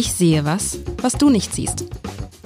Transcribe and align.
Ich 0.00 0.14
sehe 0.14 0.46
was, 0.46 0.78
was 1.02 1.12
du 1.12 1.28
nicht 1.28 1.54
siehst. 1.54 1.84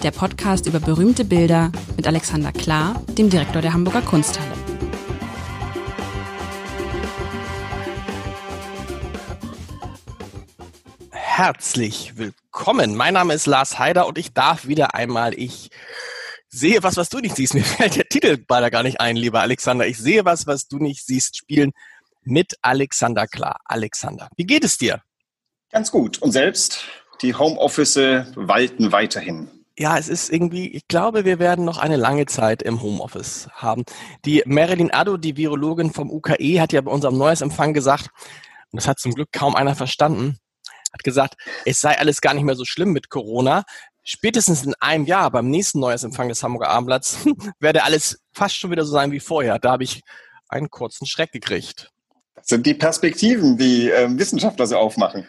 Der 0.02 0.10
Podcast 0.10 0.66
über 0.66 0.80
berühmte 0.80 1.24
Bilder 1.24 1.70
mit 1.96 2.04
Alexander 2.04 2.50
Klar, 2.50 3.00
dem 3.10 3.30
Direktor 3.30 3.62
der 3.62 3.72
Hamburger 3.72 4.02
Kunsthalle. 4.02 4.50
Herzlich 11.12 12.18
willkommen. 12.18 12.96
Mein 12.96 13.14
Name 13.14 13.34
ist 13.34 13.46
Lars 13.46 13.78
Heider 13.78 14.08
und 14.08 14.18
ich 14.18 14.32
darf 14.32 14.66
wieder 14.66 14.96
einmal, 14.96 15.32
ich 15.38 15.70
sehe 16.48 16.82
was, 16.82 16.96
was 16.96 17.08
du 17.08 17.20
nicht 17.20 17.36
siehst. 17.36 17.54
Mir 17.54 17.62
fällt 17.62 17.94
der 17.94 18.08
Titel 18.08 18.44
leider 18.48 18.72
gar 18.72 18.82
nicht 18.82 19.00
ein, 19.00 19.14
lieber 19.14 19.42
Alexander. 19.42 19.86
Ich 19.86 19.98
sehe 19.98 20.24
was, 20.24 20.48
was 20.48 20.66
du 20.66 20.78
nicht 20.78 21.06
siehst, 21.06 21.36
spielen 21.36 21.70
mit 22.24 22.54
Alexander 22.62 23.28
Klar. 23.28 23.60
Alexander, 23.64 24.28
wie 24.34 24.44
geht 24.44 24.64
es 24.64 24.76
dir? 24.76 25.02
Ganz 25.70 25.92
gut. 25.92 26.18
Und 26.18 26.32
selbst? 26.32 26.84
Die 27.22 27.34
Homeoffice 27.34 27.96
walten 27.96 28.92
weiterhin. 28.92 29.48
Ja, 29.76 29.98
es 29.98 30.08
ist 30.08 30.30
irgendwie, 30.30 30.68
ich 30.68 30.86
glaube, 30.86 31.24
wir 31.24 31.40
werden 31.40 31.64
noch 31.64 31.78
eine 31.78 31.96
lange 31.96 32.26
Zeit 32.26 32.62
im 32.62 32.80
Homeoffice 32.80 33.48
haben. 33.52 33.84
Die 34.24 34.42
Marilyn 34.46 34.92
Addo, 34.92 35.16
die 35.16 35.36
Virologin 35.36 35.92
vom 35.92 36.12
UKE, 36.12 36.60
hat 36.60 36.72
ja 36.72 36.80
bei 36.80 36.92
unserem 36.92 37.18
neues 37.18 37.40
Empfang 37.40 37.74
gesagt, 37.74 38.10
und 38.70 38.80
das 38.80 38.86
hat 38.86 39.00
zum 39.00 39.14
Glück 39.14 39.32
kaum 39.32 39.56
einer 39.56 39.74
verstanden, 39.74 40.38
hat 40.92 41.02
gesagt, 41.02 41.34
es 41.64 41.80
sei 41.80 41.98
alles 41.98 42.20
gar 42.20 42.34
nicht 42.34 42.44
mehr 42.44 42.54
so 42.54 42.64
schlimm 42.64 42.92
mit 42.92 43.10
Corona. 43.10 43.64
Spätestens 44.04 44.64
in 44.64 44.74
einem 44.78 45.06
Jahr 45.06 45.30
beim 45.32 45.48
nächsten 45.48 45.80
neues 45.80 46.04
Empfang 46.04 46.28
des 46.28 46.42
Hamburger 46.44 46.70
Abendblatts 46.70 47.18
werde 47.58 47.82
alles 47.82 48.20
fast 48.32 48.56
schon 48.56 48.70
wieder 48.70 48.84
so 48.84 48.92
sein 48.92 49.10
wie 49.10 49.20
vorher. 49.20 49.58
Da 49.58 49.72
habe 49.72 49.82
ich 49.82 50.02
einen 50.48 50.70
kurzen 50.70 51.06
Schreck 51.06 51.32
gekriegt. 51.32 51.90
Das 52.44 52.50
sind 52.50 52.66
die 52.66 52.74
Perspektiven, 52.74 53.56
die 53.56 53.90
äh, 53.90 54.06
Wissenschaftler 54.18 54.66
so 54.66 54.76
aufmachen. 54.76 55.26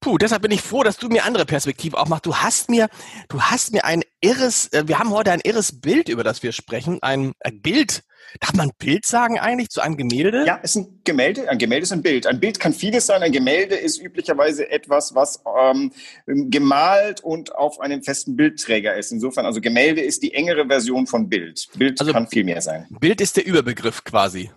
Puh, 0.00 0.18
deshalb 0.18 0.42
bin 0.42 0.50
ich 0.50 0.60
froh, 0.60 0.82
dass 0.82 0.96
du 0.96 1.08
mir 1.08 1.24
andere 1.24 1.46
Perspektiven 1.46 1.96
aufmachst. 1.96 2.26
Du 2.26 2.34
hast 2.34 2.68
mir, 2.68 2.88
du 3.28 3.40
hast 3.40 3.72
mir 3.72 3.84
ein 3.84 4.02
irres, 4.20 4.66
äh, 4.72 4.88
wir 4.88 4.98
haben 4.98 5.10
heute 5.10 5.30
ein 5.30 5.40
irres 5.44 5.80
Bild, 5.80 6.08
über 6.08 6.24
das 6.24 6.42
wir 6.42 6.50
sprechen. 6.50 6.98
Ein, 7.00 7.32
ein 7.40 7.60
Bild. 7.62 8.02
Darf 8.40 8.54
man 8.54 8.72
Bild 8.76 9.06
sagen 9.06 9.38
eigentlich 9.38 9.68
zu 9.68 9.80
einem 9.80 9.96
Gemälde? 9.96 10.44
Ja, 10.46 10.58
es 10.60 10.74
ist 10.74 10.82
ein 10.82 11.00
Gemälde. 11.04 11.48
Ein 11.48 11.58
Gemälde 11.58 11.84
ist 11.84 11.92
ein 11.92 12.02
Bild. 12.02 12.26
Ein 12.26 12.40
Bild 12.40 12.58
kann 12.58 12.72
vieles 12.72 13.06
sein. 13.06 13.22
Ein 13.22 13.32
Gemälde 13.32 13.76
ist 13.76 14.02
üblicherweise 14.02 14.68
etwas, 14.68 15.14
was 15.14 15.42
ähm, 15.70 15.92
gemalt 16.26 17.20
und 17.20 17.54
auf 17.54 17.78
einem 17.78 18.02
festen 18.02 18.34
Bildträger 18.34 18.96
ist. 18.96 19.12
Insofern, 19.12 19.46
also 19.46 19.60
Gemälde 19.60 20.00
ist 20.00 20.24
die 20.24 20.34
engere 20.34 20.66
Version 20.66 21.06
von 21.06 21.28
Bild. 21.28 21.68
Bild 21.76 22.00
also, 22.00 22.12
kann 22.12 22.26
viel 22.26 22.42
mehr 22.42 22.60
sein. 22.60 22.88
Bild 22.98 23.20
ist 23.20 23.36
der 23.36 23.46
Überbegriff 23.46 24.02
quasi. 24.02 24.50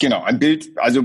Genau, 0.00 0.22
ein 0.22 0.38
Bild, 0.38 0.76
also 0.76 1.02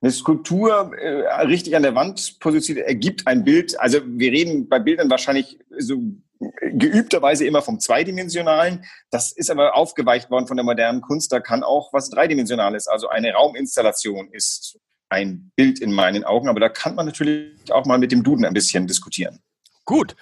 eine 0.00 0.12
Skulptur 0.12 0.92
äh, 0.96 1.42
richtig 1.42 1.76
an 1.76 1.82
der 1.82 1.94
Wand 1.94 2.38
positioniert, 2.40 2.86
ergibt 2.86 3.26
ein 3.26 3.44
Bild. 3.44 3.78
Also 3.80 3.98
wir 4.04 4.30
reden 4.32 4.68
bei 4.68 4.78
Bildern 4.78 5.10
wahrscheinlich 5.10 5.58
so 5.76 6.02
geübterweise 6.38 7.44
immer 7.44 7.62
vom 7.62 7.80
Zweidimensionalen. 7.80 8.84
Das 9.10 9.32
ist 9.32 9.50
aber 9.50 9.74
aufgeweicht 9.74 10.30
worden 10.30 10.46
von 10.46 10.56
der 10.56 10.64
modernen 10.64 11.00
Kunst. 11.00 11.32
Da 11.32 11.40
kann 11.40 11.62
auch 11.62 11.92
was 11.92 12.10
Dreidimensionales, 12.10 12.86
also 12.86 13.08
eine 13.08 13.32
Rauminstallation 13.32 14.28
ist 14.32 14.78
ein 15.08 15.50
Bild 15.56 15.80
in 15.80 15.92
meinen 15.92 16.24
Augen. 16.24 16.48
Aber 16.48 16.60
da 16.60 16.68
kann 16.68 16.94
man 16.94 17.06
natürlich 17.06 17.72
auch 17.72 17.86
mal 17.86 17.98
mit 17.98 18.12
dem 18.12 18.22
Duden 18.22 18.44
ein 18.44 18.54
bisschen 18.54 18.86
diskutieren. 18.86 19.40
Gut. 19.84 20.14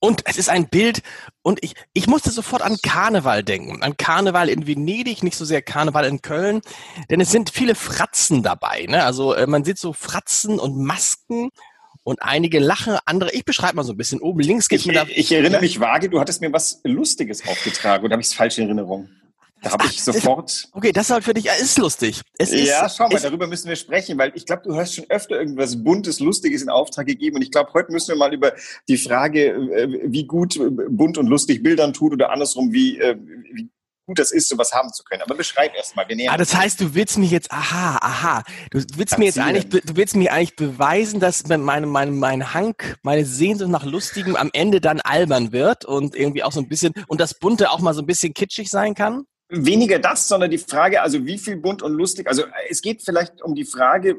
Und 0.00 0.22
es 0.24 0.38
ist 0.38 0.48
ein 0.48 0.68
Bild, 0.68 1.02
und 1.42 1.62
ich, 1.62 1.74
ich 1.92 2.06
musste 2.06 2.30
sofort 2.30 2.62
an 2.62 2.78
Karneval 2.82 3.44
denken. 3.44 3.82
An 3.82 3.96
Karneval 3.96 4.48
in 4.48 4.66
Venedig, 4.66 5.22
nicht 5.22 5.36
so 5.36 5.44
sehr 5.44 5.62
Karneval 5.62 6.06
in 6.06 6.22
Köln. 6.22 6.62
Denn 7.10 7.20
es 7.20 7.30
sind 7.30 7.50
viele 7.50 7.74
Fratzen 7.74 8.42
dabei. 8.42 8.86
Ne? 8.88 9.04
Also 9.04 9.34
äh, 9.34 9.46
man 9.46 9.64
sieht 9.64 9.78
so 9.78 9.92
Fratzen 9.92 10.58
und 10.58 10.78
Masken 10.78 11.50
und 12.02 12.22
einige 12.22 12.58
lachen, 12.58 12.96
andere, 13.04 13.32
ich 13.32 13.44
beschreibe 13.44 13.76
mal 13.76 13.84
so 13.84 13.92
ein 13.92 13.96
bisschen. 13.96 14.20
Oben 14.20 14.40
links 14.40 14.68
geht 14.68 14.80
ich, 14.80 14.86
mir 14.86 14.94
da. 14.94 15.06
Ich 15.08 15.30
erinnere 15.32 15.60
mich 15.60 15.80
vage, 15.80 16.08
du 16.08 16.18
hattest 16.18 16.40
mir 16.40 16.52
was 16.52 16.80
Lustiges 16.84 17.46
aufgetragen 17.46 18.04
oder 18.04 18.14
habe 18.14 18.22
ich 18.22 18.28
es 18.28 18.34
falsch 18.34 18.58
in 18.58 18.64
Erinnerung? 18.64 19.08
Da 19.62 19.72
habe 19.72 19.86
ich 19.86 20.02
sofort. 20.02 20.68
Okay, 20.72 20.92
das 20.92 21.10
halt 21.10 21.24
für 21.24 21.34
dich 21.34 21.46
ist 21.46 21.78
lustig. 21.78 22.22
Es 22.38 22.50
ja, 22.50 22.86
ist, 22.86 22.96
schau 22.96 23.08
mal, 23.08 23.20
darüber 23.20 23.46
müssen 23.46 23.68
wir 23.68 23.76
sprechen, 23.76 24.16
weil 24.18 24.32
ich 24.34 24.46
glaube, 24.46 24.62
du 24.64 24.74
hast 24.74 24.94
schon 24.94 25.04
öfter 25.10 25.38
irgendwas 25.38 25.82
Buntes, 25.82 26.20
Lustiges 26.20 26.62
in 26.62 26.70
Auftrag 26.70 27.06
gegeben. 27.06 27.36
Und 27.36 27.42
ich 27.42 27.50
glaube, 27.50 27.72
heute 27.74 27.92
müssen 27.92 28.08
wir 28.08 28.16
mal 28.16 28.32
über 28.32 28.52
die 28.88 28.96
Frage, 28.96 29.48
äh, 29.48 30.10
wie 30.10 30.26
gut 30.26 30.56
äh, 30.56 30.70
bunt 30.88 31.18
und 31.18 31.26
lustig 31.26 31.62
Bildern 31.62 31.92
tut 31.92 32.12
oder 32.12 32.30
andersrum, 32.30 32.72
wie, 32.72 32.98
äh, 32.98 33.16
wie 33.52 33.68
gut 34.06 34.18
das 34.18 34.32
ist, 34.32 34.48
sowas 34.48 34.72
haben 34.72 34.92
zu 34.92 35.04
können. 35.04 35.22
Aber 35.22 35.34
beschreib 35.34 35.74
erst 35.76 35.94
mal. 35.94 36.06
ah, 36.28 36.36
das 36.36 36.54
heißt, 36.54 36.80
du 36.80 36.94
willst 36.94 37.18
mich 37.18 37.30
jetzt, 37.30 37.52
aha, 37.52 37.98
aha, 38.00 38.42
du 38.70 38.82
willst 38.96 39.18
mir 39.18 39.26
jetzt 39.26 39.38
eigentlich, 39.38 39.68
du 39.68 39.96
willst 39.96 40.16
mir 40.16 40.32
eigentlich 40.32 40.56
beweisen, 40.56 41.20
dass 41.20 41.46
meine, 41.46 41.86
meine, 41.86 42.10
mein 42.10 42.54
Hang, 42.54 42.74
meine 43.02 43.24
Sehnsucht 43.24 43.70
nach 43.70 43.84
Lustigem 43.84 44.36
am 44.36 44.50
Ende 44.52 44.80
dann 44.80 45.00
albern 45.00 45.52
wird 45.52 45.84
und 45.84 46.16
irgendwie 46.16 46.42
auch 46.42 46.52
so 46.52 46.60
ein 46.60 46.68
bisschen, 46.68 46.92
und 47.08 47.20
das 47.20 47.34
Bunte 47.34 47.70
auch 47.70 47.80
mal 47.80 47.94
so 47.94 48.00
ein 48.00 48.06
bisschen 48.06 48.34
kitschig 48.34 48.68
sein 48.70 48.94
kann? 48.94 49.26
Weniger 49.50 49.98
das, 49.98 50.28
sondern 50.28 50.50
die 50.50 50.58
Frage, 50.58 51.02
also 51.02 51.26
wie 51.26 51.38
viel 51.38 51.56
bunt 51.56 51.82
und 51.82 51.92
lustig, 51.92 52.28
also 52.28 52.44
es 52.68 52.82
geht 52.82 53.02
vielleicht 53.02 53.42
um 53.42 53.54
die 53.54 53.64
Frage, 53.64 54.16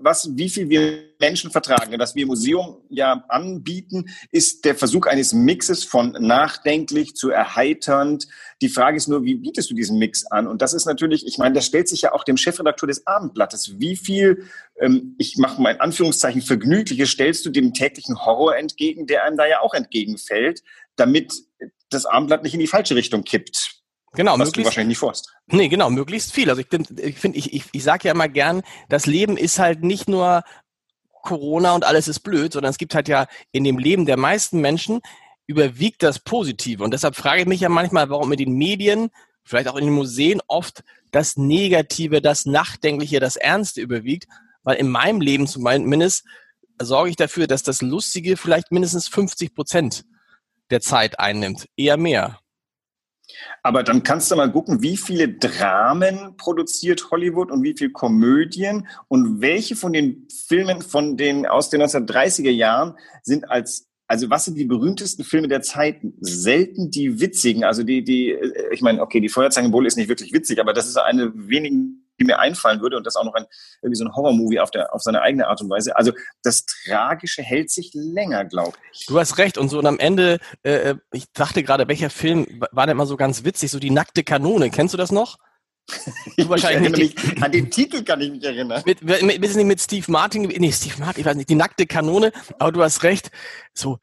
was, 0.00 0.36
wie 0.36 0.48
viel 0.48 0.68
wir 0.68 1.08
Menschen 1.18 1.50
vertragen. 1.50 1.94
Was 1.98 2.14
wir 2.14 2.22
im 2.22 2.28
Museum 2.28 2.78
ja 2.88 3.24
anbieten, 3.28 4.06
ist 4.30 4.64
der 4.64 4.74
Versuch 4.74 5.06
eines 5.06 5.32
Mixes 5.32 5.84
von 5.84 6.16
nachdenklich 6.18 7.14
zu 7.14 7.30
erheiternd. 7.30 8.26
Die 8.60 8.68
Frage 8.68 8.96
ist 8.96 9.08
nur, 9.08 9.24
wie 9.24 9.36
bietest 9.36 9.70
du 9.70 9.74
diesen 9.74 9.98
Mix 9.98 10.26
an? 10.26 10.46
Und 10.46 10.62
das 10.62 10.74
ist 10.74 10.86
natürlich, 10.86 11.26
ich 11.26 11.38
meine, 11.38 11.54
das 11.54 11.66
stellt 11.66 11.88
sich 11.88 12.02
ja 12.02 12.12
auch 12.12 12.24
dem 12.24 12.36
Chefredakteur 12.36 12.86
des 12.86 13.06
Abendblattes. 13.06 13.78
Wie 13.78 13.96
viel, 13.96 14.44
ähm, 14.80 15.14
ich 15.18 15.36
mache 15.36 15.60
mal 15.60 15.72
in 15.72 15.80
Anführungszeichen, 15.80 16.42
Vergnügliches 16.42 17.10
stellst 17.10 17.44
du 17.46 17.50
dem 17.50 17.72
täglichen 17.72 18.24
Horror 18.24 18.56
entgegen, 18.56 19.06
der 19.06 19.24
einem 19.24 19.36
da 19.36 19.46
ja 19.46 19.60
auch 19.60 19.74
entgegenfällt, 19.74 20.62
damit 20.96 21.32
das 21.90 22.06
Abendblatt 22.06 22.42
nicht 22.42 22.54
in 22.54 22.60
die 22.60 22.66
falsche 22.66 22.94
Richtung 22.94 23.24
kippt. 23.24 23.77
Genau, 24.14 24.38
was 24.38 24.52
du 24.52 24.64
wahrscheinlich 24.64 24.88
nicht 24.88 24.98
vorst. 24.98 25.34
Nee, 25.46 25.68
genau, 25.68 25.90
möglichst 25.90 26.32
viel. 26.32 26.48
Also 26.48 26.60
ich 26.60 26.68
finde, 26.68 27.02
ich, 27.02 27.18
find, 27.18 27.36
ich, 27.36 27.52
ich, 27.52 27.64
ich 27.72 27.82
sage 27.82 28.08
ja 28.08 28.14
immer 28.14 28.28
gern, 28.28 28.62
das 28.88 29.06
Leben 29.06 29.36
ist 29.36 29.58
halt 29.58 29.82
nicht 29.82 30.08
nur 30.08 30.42
Corona 31.22 31.74
und 31.74 31.84
alles 31.84 32.08
ist 32.08 32.20
blöd, 32.20 32.52
sondern 32.52 32.70
es 32.70 32.78
gibt 32.78 32.94
halt 32.94 33.08
ja 33.08 33.26
in 33.52 33.64
dem 33.64 33.78
Leben 33.78 34.06
der 34.06 34.16
meisten 34.16 34.60
Menschen 34.60 35.00
überwiegt 35.46 36.02
das 36.02 36.20
Positive. 36.20 36.84
Und 36.84 36.92
deshalb 36.92 37.16
frage 37.16 37.42
ich 37.42 37.48
mich 37.48 37.60
ja 37.60 37.68
manchmal, 37.68 38.08
warum 38.10 38.32
in 38.32 38.38
den 38.38 38.52
Medien, 38.52 39.10
vielleicht 39.44 39.68
auch 39.68 39.76
in 39.76 39.86
den 39.86 39.94
Museen 39.94 40.40
oft 40.46 40.84
das 41.10 41.36
Negative, 41.36 42.20
das 42.20 42.46
Nachdenkliche, 42.46 43.20
das 43.20 43.36
Ernste 43.36 43.80
überwiegt. 43.80 44.26
Weil 44.62 44.76
in 44.76 44.88
meinem 44.88 45.20
Leben 45.20 45.46
zumindest 45.46 46.24
sorge 46.80 47.10
ich 47.10 47.16
dafür, 47.16 47.46
dass 47.46 47.62
das 47.62 47.82
Lustige 47.82 48.36
vielleicht 48.36 48.70
mindestens 48.70 49.08
50 49.08 49.54
Prozent 49.54 50.04
der 50.70 50.80
Zeit 50.80 51.18
einnimmt. 51.18 51.66
Eher 51.76 51.96
mehr. 51.96 52.38
Aber 53.62 53.82
dann 53.82 54.02
kannst 54.02 54.30
du 54.30 54.36
mal 54.36 54.50
gucken, 54.50 54.82
wie 54.82 54.96
viele 54.96 55.28
Dramen 55.28 56.36
produziert 56.36 57.10
Hollywood 57.10 57.50
und 57.50 57.62
wie 57.62 57.74
viele 57.76 57.90
Komödien 57.90 58.86
und 59.08 59.40
welche 59.40 59.76
von 59.76 59.92
den 59.92 60.26
Filmen 60.46 60.82
von 60.82 61.16
den 61.16 61.46
aus 61.46 61.70
den 61.70 61.82
1930er 61.82 62.50
Jahren 62.50 62.94
sind 63.22 63.50
als 63.50 63.88
also 64.10 64.30
was 64.30 64.46
sind 64.46 64.56
die 64.56 64.64
berühmtesten 64.64 65.22
Filme 65.22 65.48
der 65.48 65.60
Zeit? 65.60 65.98
Selten 66.20 66.90
die 66.90 67.20
witzigen. 67.20 67.62
Also 67.62 67.82
die, 67.82 68.02
die, 68.02 68.30
äh, 68.30 68.72
ich 68.72 68.80
meine, 68.80 69.02
okay, 69.02 69.20
die 69.20 69.28
Feuerzangenbowle 69.28 69.86
ist 69.86 69.98
nicht 69.98 70.08
wirklich 70.08 70.32
witzig, 70.32 70.60
aber 70.60 70.72
das 70.72 70.88
ist 70.88 70.96
eine 70.96 71.30
wenigen 71.34 72.07
die 72.18 72.24
mir 72.24 72.38
einfallen 72.38 72.80
würde 72.80 72.96
und 72.96 73.06
das 73.06 73.16
auch 73.16 73.24
noch 73.24 73.34
ein, 73.34 73.46
irgendwie 73.82 73.96
so 73.96 74.04
ein 74.04 74.14
Horrormovie 74.14 74.60
auf, 74.60 74.70
der, 74.70 74.94
auf 74.94 75.02
seine 75.02 75.22
eigene 75.22 75.46
Art 75.46 75.60
und 75.60 75.70
Weise. 75.70 75.96
Also 75.96 76.12
das 76.42 76.64
Tragische 76.66 77.42
hält 77.42 77.70
sich 77.70 77.90
länger, 77.94 78.44
glaube 78.44 78.76
ich. 78.92 79.06
Du 79.06 79.18
hast 79.18 79.38
recht. 79.38 79.58
Und 79.58 79.68
so 79.68 79.78
und 79.78 79.86
am 79.86 79.98
Ende, 79.98 80.38
äh, 80.62 80.94
ich 81.12 81.30
dachte 81.32 81.62
gerade, 81.62 81.88
welcher 81.88 82.10
Film 82.10 82.46
war 82.72 82.86
denn 82.86 82.96
immer 82.96 83.06
so 83.06 83.16
ganz 83.16 83.44
witzig? 83.44 83.70
So 83.70 83.78
die 83.78 83.90
nackte 83.90 84.24
Kanone. 84.24 84.70
Kennst 84.70 84.94
du 84.94 84.98
das 84.98 85.12
noch? 85.12 85.38
Du 86.36 86.48
wahrscheinlich 86.48 86.92
nicht. 86.92 87.24
Mich, 87.24 87.42
an 87.42 87.52
den 87.52 87.70
Titel 87.70 88.04
kann 88.04 88.20
ich 88.20 88.30
mich 88.30 88.44
erinnern. 88.44 88.82
Mit, 88.84 89.02
mit, 89.02 89.40
mit, 89.40 89.64
mit 89.64 89.80
Steve 89.80 90.04
Martin, 90.08 90.42
nee, 90.42 90.72
Steve 90.72 90.94
Martin, 90.98 91.20
ich 91.20 91.26
weiß 91.26 91.36
nicht, 91.36 91.48
die 91.48 91.54
nackte 91.54 91.86
Kanone, 91.86 92.32
aber 92.58 92.72
du 92.72 92.82
hast 92.82 93.02
recht, 93.02 93.30
so 93.74 93.98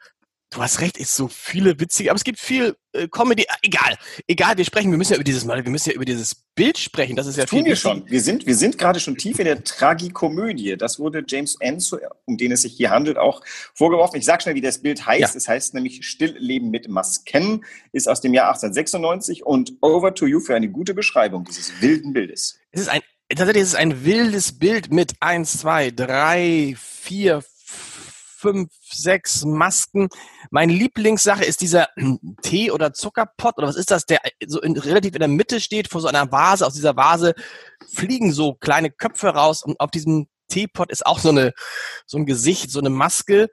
Du 0.56 0.62
hast 0.62 0.80
recht, 0.80 0.98
ist 0.98 1.14
so 1.14 1.28
viele 1.28 1.82
witzige, 1.82 2.10
aber 2.10 2.16
es 2.16 2.24
gibt 2.24 2.40
viel 2.40 2.78
äh, 2.94 3.10
Comedy. 3.10 3.46
Egal, 3.62 3.98
egal, 4.26 4.56
wir 4.56 4.64
sprechen, 4.64 4.90
wir 4.90 4.98
müssen 4.98 5.12
ja 5.12 5.18
über 5.18 5.26
dieses 5.26 5.44
Mal, 5.44 5.66
wir 5.66 5.70
müssen 5.70 5.90
ja 5.90 5.96
über 5.96 6.06
dieses 6.06 6.34
Bild 6.56 6.78
sprechen. 6.78 7.18
Das 7.18 7.28
ist 7.28 7.36
ja 7.36 7.44
das 7.44 7.50
viel. 7.50 7.60
Tun 7.60 7.68
wir 7.68 7.76
schon. 7.76 8.10
Wir 8.10 8.22
sind, 8.22 8.46
wir 8.46 8.56
sind 8.56 8.78
gerade 8.78 9.02
schon 9.02 9.18
tief 9.18 9.38
in 9.40 9.46
der 9.46 9.66
Tragikomödie. 9.66 10.78
Das 10.78 10.98
wurde 10.98 11.26
James 11.28 11.58
Enzo, 11.60 11.98
um 12.24 12.38
den 12.38 12.54
es 12.54 12.62
sich 12.62 12.72
hier 12.72 12.90
handelt, 12.90 13.18
auch 13.18 13.42
vorgeworfen. 13.74 14.16
Ich 14.16 14.24
sag 14.24 14.42
schnell, 14.42 14.56
wie 14.56 14.62
das 14.62 14.82
Bild 14.82 15.06
heißt. 15.06 15.34
Ja. 15.34 15.38
Es 15.38 15.46
heißt 15.46 15.74
nämlich 15.74 16.06
Stillleben 16.08 16.70
mit 16.70 16.88
Masken, 16.88 17.66
ist 17.92 18.08
aus 18.08 18.22
dem 18.22 18.34
Jahr 18.34 18.48
1896 18.48 19.46
und 19.46 19.74
Over 19.82 20.16
to 20.16 20.26
You 20.26 20.40
für 20.40 20.56
eine 20.56 20.70
gute 20.70 20.94
Beschreibung 20.94 21.44
dieses 21.44 21.82
wilden 21.82 22.14
Bildes. 22.14 22.58
Es 22.72 22.80
ist 22.80 22.88
ein, 22.88 23.02
tatsächlich 23.28 23.64
ist 23.64 23.70
es 23.70 23.76
ein 23.76 24.06
wildes 24.06 24.58
Bild 24.58 24.90
mit 24.94 25.16
eins, 25.20 25.60
zwei, 25.60 25.92
drei, 25.92 26.76
vier, 26.78 27.44
fünf, 28.46 28.70
sechs 28.80 29.44
Masken. 29.44 30.08
Meine 30.52 30.72
Lieblingssache 30.72 31.44
ist 31.44 31.62
dieser 31.62 31.88
Tee- 32.44 32.70
oder 32.70 32.94
Zuckerpott 32.94 33.58
oder 33.58 33.68
was 33.68 33.76
ist 33.76 33.90
das, 33.90 34.06
der 34.06 34.20
so 34.46 34.62
in, 34.62 34.78
relativ 34.78 35.16
in 35.16 35.20
der 35.20 35.28
Mitte 35.28 35.60
steht 35.60 35.88
vor 35.88 36.02
so 36.02 36.08
einer 36.08 36.32
Vase. 36.32 36.66
Aus 36.66 36.76
dieser 36.76 36.96
Vase 36.96 37.34
fliegen 37.92 38.32
so 38.32 38.54
kleine 38.54 38.92
Köpfe 38.92 39.30
raus 39.30 39.64
und 39.64 39.80
auf 39.80 39.90
diesem 39.90 40.28
Teepot 40.48 40.92
ist 40.92 41.06
auch 41.06 41.18
so 41.18 41.30
eine 41.30 41.54
so 42.06 42.20
ein 42.20 42.28
Gesicht, 42.28 42.70
so 42.70 42.80
eine 42.80 42.92
Maske. 42.92 43.50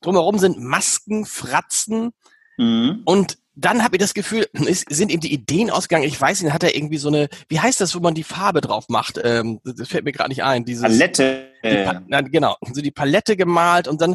drumherum 0.00 0.38
sind 0.38 0.60
Masken, 0.60 1.26
Fratzen 1.26 2.12
mhm. 2.56 3.02
und 3.04 3.38
dann 3.58 3.82
habe 3.82 3.96
ich 3.96 4.00
das 4.00 4.12
Gefühl, 4.12 4.46
es 4.68 4.84
sind 4.88 5.10
ihm 5.10 5.20
die 5.20 5.32
Ideen 5.32 5.70
ausgegangen. 5.70 6.06
Ich 6.06 6.20
weiß 6.20 6.42
nicht, 6.42 6.52
hat 6.52 6.62
er 6.62 6.76
irgendwie 6.76 6.98
so 6.98 7.08
eine, 7.08 7.28
wie 7.48 7.58
heißt 7.58 7.80
das, 7.80 7.94
wo 7.94 8.00
man 8.00 8.14
die 8.14 8.22
Farbe 8.22 8.60
drauf 8.60 8.88
macht? 8.88 9.18
Ähm, 9.24 9.60
das 9.64 9.88
fällt 9.88 10.04
mir 10.04 10.12
gerade 10.12 10.28
nicht 10.28 10.44
ein. 10.44 10.64
Dieses, 10.66 10.82
Palette. 10.82 11.48
Pa 11.62 12.02
na, 12.06 12.20
genau, 12.20 12.56
so 12.72 12.82
die 12.82 12.92
Palette 12.92 13.36
gemalt 13.36 13.88
und 13.88 14.00
dann, 14.00 14.14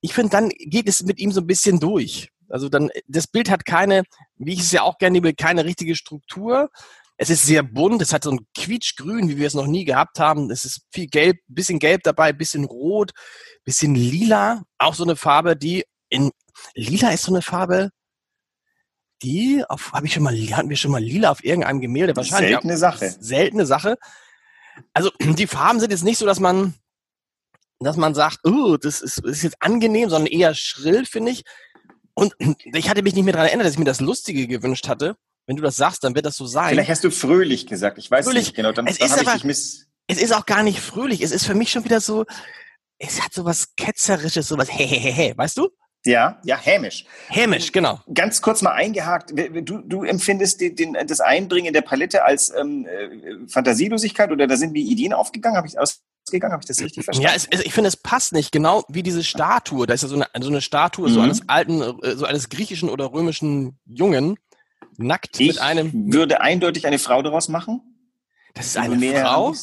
ich 0.00 0.12
finde, 0.12 0.30
dann 0.30 0.50
geht 0.50 0.86
es 0.86 1.02
mit 1.02 1.18
ihm 1.18 1.32
so 1.32 1.40
ein 1.40 1.46
bisschen 1.46 1.80
durch. 1.80 2.28
Also 2.50 2.68
dann, 2.68 2.90
das 3.08 3.26
Bild 3.26 3.50
hat 3.50 3.64
keine, 3.64 4.04
wie 4.36 4.52
ich 4.52 4.60
es 4.60 4.70
ja 4.70 4.82
auch 4.82 4.98
gerne 4.98 5.14
liebe, 5.14 5.34
keine 5.34 5.64
richtige 5.64 5.96
Struktur. 5.96 6.70
Es 7.16 7.30
ist 7.30 7.46
sehr 7.46 7.62
bunt, 7.62 8.02
es 8.02 8.12
hat 8.12 8.24
so 8.24 8.30
ein 8.30 8.46
quietschgrün, 8.56 9.28
wie 9.28 9.38
wir 9.38 9.46
es 9.46 9.54
noch 9.54 9.66
nie 9.66 9.84
gehabt 9.84 10.18
haben. 10.18 10.50
Es 10.50 10.64
ist 10.64 10.82
viel 10.92 11.06
gelb, 11.06 11.38
bisschen 11.48 11.78
gelb 11.78 12.02
dabei, 12.02 12.32
bisschen 12.32 12.64
rot, 12.64 13.12
bisschen 13.64 13.94
lila. 13.94 14.62
Auch 14.78 14.94
so 14.94 15.04
eine 15.04 15.16
Farbe, 15.16 15.56
die 15.56 15.84
in, 16.10 16.30
lila 16.74 17.10
ist 17.10 17.22
so 17.22 17.32
eine 17.32 17.42
Farbe, 17.42 17.90
die 19.22 19.64
auf, 19.68 19.92
habe 19.92 20.06
ich 20.06 20.12
schon 20.12 20.22
mal, 20.22 20.36
hatten 20.36 20.68
wir 20.68 20.76
schon 20.76 20.90
mal 20.90 21.02
lila 21.02 21.30
auf 21.30 21.44
irgendeinem 21.44 21.80
Gemälde? 21.80 22.16
Wahrscheinlich. 22.16 22.52
Seltene 22.52 22.76
Sache. 22.76 23.16
Seltene 23.20 23.66
Sache. 23.66 23.96
Also 24.92 25.10
die 25.20 25.46
Farben 25.46 25.80
sind 25.80 25.90
jetzt 25.90 26.04
nicht 26.04 26.18
so, 26.18 26.26
dass 26.26 26.40
man, 26.40 26.74
dass 27.80 27.96
man 27.96 28.14
sagt, 28.14 28.40
oh, 28.44 28.76
das 28.76 29.00
ist, 29.00 29.18
das 29.24 29.32
ist 29.32 29.42
jetzt 29.42 29.56
angenehm, 29.60 30.10
sondern 30.10 30.30
eher 30.32 30.54
schrill, 30.54 31.06
finde 31.06 31.32
ich. 31.32 31.44
Und 32.14 32.34
ich 32.72 32.88
hatte 32.88 33.02
mich 33.02 33.14
nicht 33.14 33.24
mehr 33.24 33.32
daran 33.32 33.48
erinnert, 33.48 33.66
dass 33.66 33.74
ich 33.74 33.78
mir 33.78 33.84
das 33.84 34.00
Lustige 34.00 34.46
gewünscht 34.46 34.88
hatte. 34.88 35.16
Wenn 35.46 35.56
du 35.56 35.62
das 35.62 35.76
sagst, 35.76 36.02
dann 36.04 36.14
wird 36.14 36.24
das 36.24 36.36
so 36.36 36.46
sein. 36.46 36.70
Vielleicht 36.70 36.90
hast 36.90 37.04
du 37.04 37.10
fröhlich 37.10 37.66
gesagt. 37.66 37.98
Ich 37.98 38.10
weiß 38.10 38.24
fröhlich. 38.24 38.46
nicht 38.46 38.56
genau. 38.56 38.72
Dann, 38.72 38.86
es 38.86 38.98
dann 38.98 39.08
ist 39.08 39.18
aber, 39.18 39.36
ich 39.36 39.44
miss 39.44 39.88
es 40.06 40.20
ist 40.20 40.32
auch 40.32 40.46
gar 40.46 40.62
nicht 40.62 40.80
fröhlich. 40.80 41.22
Es 41.22 41.32
ist 41.32 41.46
für 41.46 41.54
mich 41.54 41.70
schon 41.70 41.84
wieder 41.84 42.00
so, 42.00 42.24
es 42.98 43.22
hat 43.22 43.32
so 43.32 43.44
was 43.44 43.74
Ketzerisches, 43.76 44.48
so 44.48 44.58
was 44.58 44.68
hehehe, 44.72 45.36
weißt 45.36 45.58
du? 45.58 45.70
Ja, 46.06 46.38
ja, 46.44 46.58
hämisch. 46.58 47.06
Hämisch, 47.28 47.72
genau. 47.72 48.00
Ganz 48.12 48.42
kurz 48.42 48.60
mal 48.60 48.72
eingehakt. 48.72 49.32
Du, 49.62 49.78
du 49.78 50.04
empfindest 50.04 50.60
den, 50.60 50.76
den, 50.76 50.96
das 51.06 51.20
Einbringen 51.20 51.72
der 51.72 51.80
Palette 51.80 52.24
als 52.24 52.52
ähm, 52.54 52.86
äh, 52.86 53.48
Fantasielosigkeit 53.48 54.30
oder 54.30 54.46
da 54.46 54.56
sind 54.56 54.74
die 54.74 54.82
Ideen 54.82 55.14
aufgegangen? 55.14 55.56
Habe 55.56 55.66
ich 55.66 55.78
ausgegangen? 55.78 56.52
Habe 56.52 56.62
ich 56.62 56.68
das 56.68 56.80
richtig 56.80 57.04
verstanden? 57.04 57.30
Ja, 57.30 57.34
es, 57.34 57.48
ich 57.64 57.72
finde, 57.72 57.88
es 57.88 57.96
passt 57.96 58.34
nicht. 58.34 58.52
Genau 58.52 58.84
wie 58.88 59.02
diese 59.02 59.24
Statue. 59.24 59.86
Da 59.86 59.94
ist 59.94 60.02
ja 60.02 60.08
so 60.08 60.16
eine, 60.16 60.26
so 60.42 60.50
eine 60.50 60.60
Statue, 60.60 61.08
mhm. 61.08 61.14
so 61.14 61.20
eines 61.20 61.48
alten, 61.48 61.80
äh, 61.80 62.16
so 62.16 62.26
eines 62.26 62.50
griechischen 62.50 62.90
oder 62.90 63.10
römischen 63.12 63.78
Jungen, 63.86 64.36
nackt 64.98 65.40
ich 65.40 65.48
mit 65.48 65.58
einem. 65.60 66.12
würde 66.12 66.42
eindeutig 66.42 66.86
eine 66.86 66.98
Frau 66.98 67.22
daraus 67.22 67.48
machen. 67.48 67.80
Das 68.52 68.66
ist 68.66 68.76
eine 68.76 68.98
Frau? 69.20 69.54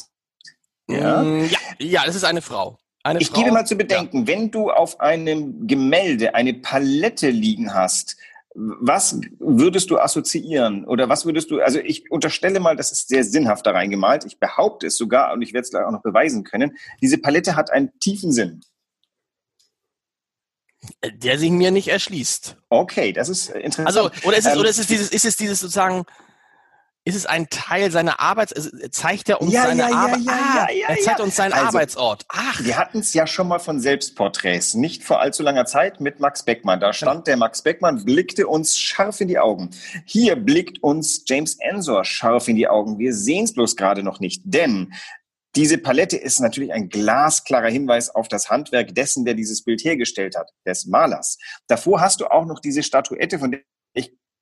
Ja. 0.88 1.22
Mm, 1.22 1.48
ja, 1.48 1.58
ja, 1.78 2.02
das 2.04 2.16
ist 2.16 2.24
eine 2.24 2.42
Frau. 2.42 2.78
Eine 3.02 3.20
ich 3.20 3.28
Frau, 3.28 3.40
gebe 3.40 3.52
mal 3.52 3.66
zu 3.66 3.76
bedenken, 3.76 4.20
ja. 4.20 4.26
wenn 4.28 4.50
du 4.50 4.70
auf 4.70 5.00
einem 5.00 5.66
Gemälde 5.66 6.34
eine 6.34 6.54
Palette 6.54 7.30
liegen 7.30 7.74
hast, 7.74 8.16
was 8.54 9.18
würdest 9.38 9.90
du 9.90 9.98
assoziieren 9.98 10.84
oder 10.84 11.08
was 11.08 11.24
würdest 11.24 11.50
du, 11.50 11.60
also 11.60 11.78
ich 11.78 12.10
unterstelle 12.10 12.60
mal, 12.60 12.76
das 12.76 12.92
ist 12.92 13.08
sehr 13.08 13.24
sinnhaft 13.24 13.66
da 13.66 13.70
reingemalt. 13.70 14.24
Ich 14.24 14.38
behaupte 14.38 14.88
es 14.88 14.96
sogar 14.96 15.32
und 15.32 15.42
ich 15.42 15.52
werde 15.52 15.64
es 15.64 15.70
gleich 15.70 15.84
auch 15.84 15.90
noch 15.90 16.02
beweisen 16.02 16.44
können. 16.44 16.76
Diese 17.00 17.18
Palette 17.18 17.56
hat 17.56 17.70
einen 17.70 17.98
tiefen 17.98 18.30
Sinn. 18.30 18.60
Der 21.02 21.38
sich 21.38 21.50
mir 21.50 21.70
nicht 21.70 21.88
erschließt. 21.88 22.56
Okay, 22.68 23.12
das 23.12 23.28
ist 23.28 23.50
interessant. 23.50 23.86
Also, 23.86 24.10
oder 24.24 24.36
ist 24.36 24.46
es, 24.46 24.52
ähm, 24.52 24.60
oder 24.60 24.68
ist 24.68 24.78
es 24.80 24.86
dieses, 24.86 25.10
ist 25.10 25.24
es 25.24 25.36
dieses 25.36 25.60
sozusagen, 25.60 26.04
ist 27.04 27.16
es 27.16 27.26
ein 27.26 27.48
Teil 27.50 27.90
seiner 27.90 28.20
Arbeit? 28.20 28.54
Zeigt 28.92 29.28
er 29.28 29.40
uns 29.40 29.52
ja, 29.52 29.64
seine 29.64 29.82
ja, 29.82 29.88
Arbeit? 29.88 30.20
Ja, 30.24 30.32
ah, 30.32 30.72
ja, 30.72 30.88
er 30.88 30.98
zeigt 30.98 31.20
uns 31.20 31.34
seinen 31.34 31.52
also, 31.52 31.66
Arbeitsort. 31.66 32.24
Ach. 32.28 32.62
Wir 32.62 32.78
hatten 32.78 33.00
es 33.00 33.12
ja 33.12 33.26
schon 33.26 33.48
mal 33.48 33.58
von 33.58 33.80
Selbstporträts, 33.80 34.74
nicht 34.74 35.02
vor 35.02 35.20
allzu 35.20 35.42
langer 35.42 35.64
Zeit 35.64 36.00
mit 36.00 36.20
Max 36.20 36.44
Beckmann. 36.44 36.78
Da 36.78 36.92
stand 36.92 37.26
der 37.26 37.36
Max 37.36 37.62
Beckmann, 37.62 38.04
blickte 38.04 38.46
uns 38.46 38.78
scharf 38.78 39.20
in 39.20 39.28
die 39.28 39.38
Augen. 39.38 39.70
Hier 40.04 40.36
blickt 40.36 40.82
uns 40.82 41.24
James 41.26 41.56
Ensor 41.58 42.04
scharf 42.04 42.46
in 42.46 42.56
die 42.56 42.68
Augen. 42.68 42.98
Wir 42.98 43.14
sehen 43.14 43.44
es 43.44 43.54
bloß 43.54 43.74
gerade 43.74 44.04
noch 44.04 44.20
nicht, 44.20 44.42
denn 44.44 44.92
diese 45.54 45.76
Palette 45.76 46.16
ist 46.16 46.40
natürlich 46.40 46.72
ein 46.72 46.88
glasklarer 46.88 47.68
Hinweis 47.68 48.08
auf 48.08 48.26
das 48.28 48.48
Handwerk 48.48 48.94
dessen, 48.94 49.26
der 49.26 49.34
dieses 49.34 49.64
Bild 49.64 49.84
hergestellt 49.84 50.34
hat, 50.36 50.50
des 50.66 50.86
Malers. 50.86 51.36
Davor 51.66 52.00
hast 52.00 52.20
du 52.20 52.26
auch 52.26 52.46
noch 52.46 52.60
diese 52.60 52.82
Statuette, 52.82 53.38
von 53.38 53.50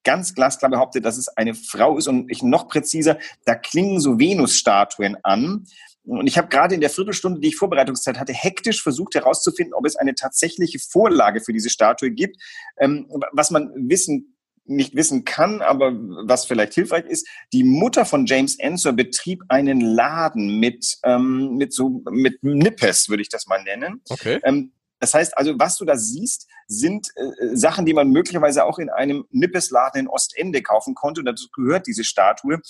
ganz 0.04 0.34
glasklar 0.34 0.70
behaupte, 0.70 1.00
dass 1.00 1.16
es 1.16 1.28
eine 1.28 1.54
Frau 1.54 1.96
ist 1.98 2.08
und 2.08 2.30
ich 2.30 2.42
noch 2.42 2.68
präziser, 2.68 3.18
da 3.44 3.54
klingen 3.54 4.00
so 4.00 4.18
Venus-Statuen 4.18 5.16
an. 5.22 5.66
Und 6.04 6.26
ich 6.26 6.38
habe 6.38 6.48
gerade 6.48 6.74
in 6.74 6.80
der 6.80 6.90
Viertelstunde, 6.90 7.40
die 7.40 7.48
ich 7.48 7.56
Vorbereitungszeit 7.56 8.18
hatte, 8.18 8.32
hektisch 8.32 8.82
versucht 8.82 9.14
herauszufinden, 9.14 9.74
ob 9.74 9.86
es 9.86 9.96
eine 9.96 10.14
tatsächliche 10.14 10.78
Vorlage 10.78 11.40
für 11.40 11.52
diese 11.52 11.70
Statue 11.70 12.10
gibt. 12.10 12.36
Ähm, 12.78 13.06
was 13.32 13.50
man 13.50 13.70
wissen 13.76 14.36
nicht 14.70 14.94
wissen 14.94 15.24
kann, 15.24 15.62
aber 15.62 15.92
was 15.92 16.44
vielleicht 16.44 16.74
hilfreich 16.74 17.04
ist, 17.04 17.26
die 17.52 17.64
Mutter 17.64 18.04
von 18.04 18.26
James 18.26 18.58
Ensor 18.58 18.92
betrieb 18.92 19.42
einen 19.48 19.80
Laden 19.80 20.60
mit, 20.60 20.98
ähm, 21.02 21.56
mit 21.56 21.74
so, 21.74 22.02
mit 22.10 22.42
Nippes, 22.42 23.08
würde 23.08 23.22
ich 23.22 23.28
das 23.28 23.46
mal 23.46 23.62
nennen. 23.62 24.00
Okay. 24.08 24.38
Ähm, 24.44 24.72
das 25.00 25.14
heißt 25.14 25.36
also, 25.36 25.58
was 25.58 25.76
du 25.76 25.84
da 25.84 25.96
siehst, 25.96 26.46
sind 26.68 27.08
äh, 27.16 27.56
Sachen, 27.56 27.86
die 27.86 27.94
man 27.94 28.10
möglicherweise 28.10 28.64
auch 28.64 28.78
in 28.78 28.90
einem 28.90 29.24
Nippesladen 29.30 30.02
in 30.02 30.08
Ostende 30.08 30.62
kaufen 30.62 30.94
konnte. 30.94 31.22
Und 31.22 31.24
dazu 31.24 31.48
gehört 31.52 31.86
diese 31.86 32.04
Statue. 32.04 32.60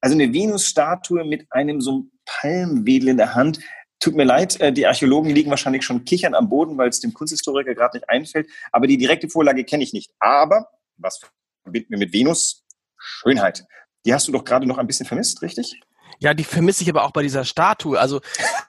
Also 0.00 0.16
eine 0.16 0.32
Venus-Statue 0.32 1.24
mit 1.24 1.46
einem 1.50 1.80
so 1.80 2.06
Palmwedel 2.24 3.10
in 3.10 3.18
der 3.18 3.34
Hand. 3.34 3.60
Tut 4.00 4.16
mir 4.16 4.24
leid, 4.24 4.60
äh, 4.60 4.72
die 4.72 4.86
Archäologen 4.86 5.30
liegen 5.30 5.50
wahrscheinlich 5.50 5.84
schon 5.84 6.04
kichern 6.04 6.34
am 6.34 6.48
Boden, 6.48 6.76
weil 6.78 6.88
es 6.88 7.00
dem 7.00 7.12
Kunsthistoriker 7.12 7.74
gerade 7.74 7.98
nicht 7.98 8.08
einfällt. 8.08 8.48
Aber 8.72 8.86
die 8.86 8.98
direkte 8.98 9.28
Vorlage 9.28 9.64
kenne 9.64 9.84
ich 9.84 9.92
nicht. 9.92 10.10
Aber 10.18 10.68
was 10.96 11.20
verbinden 11.62 11.90
wir 11.90 11.98
mit 11.98 12.12
Venus? 12.12 12.64
Schönheit. 12.96 13.64
Die 14.06 14.14
hast 14.14 14.26
du 14.26 14.32
doch 14.32 14.44
gerade 14.44 14.66
noch 14.66 14.78
ein 14.78 14.86
bisschen 14.86 15.06
vermisst, 15.06 15.42
richtig? 15.42 15.80
Ja, 16.18 16.32
die 16.32 16.44
vermisse 16.44 16.82
ich 16.82 16.88
aber 16.88 17.04
auch 17.04 17.10
bei 17.10 17.22
dieser 17.22 17.44
Statue. 17.44 17.98
Also 17.98 18.20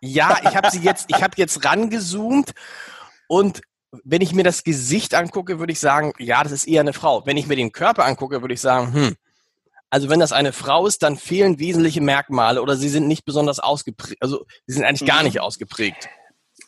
ja, 0.01 0.39
ich 0.43 0.55
habe 0.55 0.69
sie 0.71 0.79
jetzt, 0.79 1.05
ich 1.09 1.21
habe 1.21 1.33
jetzt 1.37 1.63
rangezoomt 1.63 2.53
und 3.27 3.61
wenn 4.03 4.21
ich 4.21 4.33
mir 4.33 4.43
das 4.43 4.63
Gesicht 4.63 5.13
angucke, 5.13 5.59
würde 5.59 5.71
ich 5.71 5.79
sagen, 5.79 6.13
ja, 6.19 6.43
das 6.43 6.51
ist 6.51 6.67
eher 6.67 6.81
eine 6.81 6.93
Frau. 6.93 7.25
Wenn 7.25 7.37
ich 7.37 7.47
mir 7.47 7.55
den 7.55 7.71
Körper 7.71 8.05
angucke, 8.05 8.41
würde 8.41 8.53
ich 8.53 8.61
sagen, 8.61 8.93
hm, 8.93 9.15
also 9.89 10.09
wenn 10.09 10.19
das 10.19 10.33
eine 10.33 10.51
Frau 10.51 10.87
ist, 10.87 11.03
dann 11.03 11.15
fehlen 11.15 11.59
wesentliche 11.59 12.01
Merkmale 12.01 12.61
oder 12.61 12.75
sie 12.75 12.89
sind 12.89 13.07
nicht 13.07 13.25
besonders 13.25 13.59
ausgeprägt. 13.59 14.21
Also 14.21 14.45
sie 14.65 14.73
sind 14.73 14.83
eigentlich 14.83 15.07
gar 15.07 15.19
mhm. 15.19 15.25
nicht 15.25 15.39
ausgeprägt. 15.39 16.09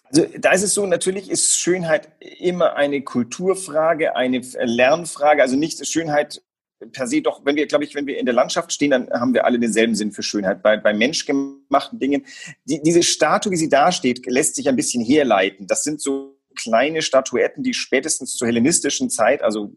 Also 0.06 0.26
da 0.38 0.52
ist 0.52 0.64
es 0.64 0.74
so, 0.74 0.86
natürlich 0.86 1.30
ist 1.30 1.60
Schönheit 1.60 2.08
immer 2.40 2.76
eine 2.76 3.02
Kulturfrage, 3.02 4.16
eine 4.16 4.40
Lernfrage. 4.64 5.42
Also 5.42 5.58
nicht 5.58 5.86
Schönheit 5.86 6.42
per 6.92 7.08
se 7.08 7.22
doch, 7.22 7.44
wenn 7.44 7.56
wir, 7.56 7.68
glaube 7.68 7.84
ich, 7.84 7.96
wenn 7.96 8.06
wir 8.06 8.18
in 8.18 8.26
der 8.26 8.36
Landschaft 8.36 8.72
stehen, 8.72 8.92
dann 8.92 9.10
haben 9.10 9.34
wir 9.34 9.46
alle 9.46 9.60
denselben 9.60 9.96
Sinn 9.96 10.12
für 10.12 10.24
Schönheit. 10.24 10.62
Bei, 10.62 10.78
bei 10.78 10.94
menschgemachten 10.94 12.00
Dingen, 12.00 12.26
die, 12.66 12.82
diese 12.82 13.04
Statue, 13.04 13.52
wie 13.52 13.58
sie 13.58 13.70
da 13.70 13.92
steht, 13.92 14.26
lässt 14.28 14.56
sich 14.56 14.70
ein 14.70 14.76
bisschen 14.76 15.04
herleiten. 15.04 15.68
Das 15.68 15.84
sind 15.84 16.00
so 16.00 16.37
kleine 16.58 17.02
Statuetten, 17.02 17.64
die 17.64 17.74
spätestens 17.74 18.36
zur 18.36 18.48
hellenistischen 18.48 19.10
Zeit, 19.10 19.42
also 19.42 19.74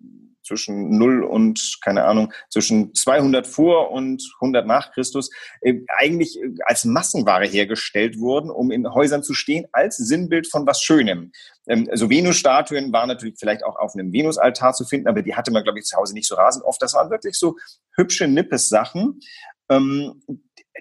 zwischen 0.50 0.98
0 0.98 1.22
und, 1.22 1.78
keine 1.82 2.04
Ahnung, 2.04 2.32
zwischen 2.48 2.92
200 2.94 3.46
vor 3.46 3.92
und 3.92 4.22
100 4.40 4.66
nach 4.66 4.92
Christus, 4.92 5.30
äh, 5.60 5.74
eigentlich 5.96 6.40
äh, 6.40 6.48
als 6.64 6.84
Massenware 6.84 7.46
hergestellt 7.46 8.18
wurden, 8.18 8.50
um 8.50 8.70
in 8.70 8.92
Häusern 8.92 9.22
zu 9.22 9.32
stehen, 9.32 9.66
als 9.72 9.96
Sinnbild 9.96 10.48
von 10.50 10.66
was 10.66 10.82
Schönem. 10.82 11.30
Also 11.66 12.10
Venus-Statuen 12.10 12.92
waren 12.92 13.06
natürlich 13.06 13.36
vielleicht 13.38 13.64
auch 13.64 13.76
auf 13.76 13.94
einem 13.94 14.12
Venus-Altar 14.12 14.72
zu 14.72 14.84
finden, 14.84 15.06
aber 15.06 15.22
die 15.22 15.36
hatte 15.36 15.52
man, 15.52 15.62
glaube 15.62 15.78
ich, 15.78 15.84
zu 15.84 15.96
Hause 15.96 16.14
nicht 16.14 16.26
so 16.26 16.34
rasend 16.34 16.64
oft. 16.64 16.82
Das 16.82 16.94
waren 16.94 17.10
wirklich 17.10 17.36
so 17.36 17.56
hübsche 17.94 18.26
Nippes-Sachen. 18.26 19.20
Ähm, 19.68 20.20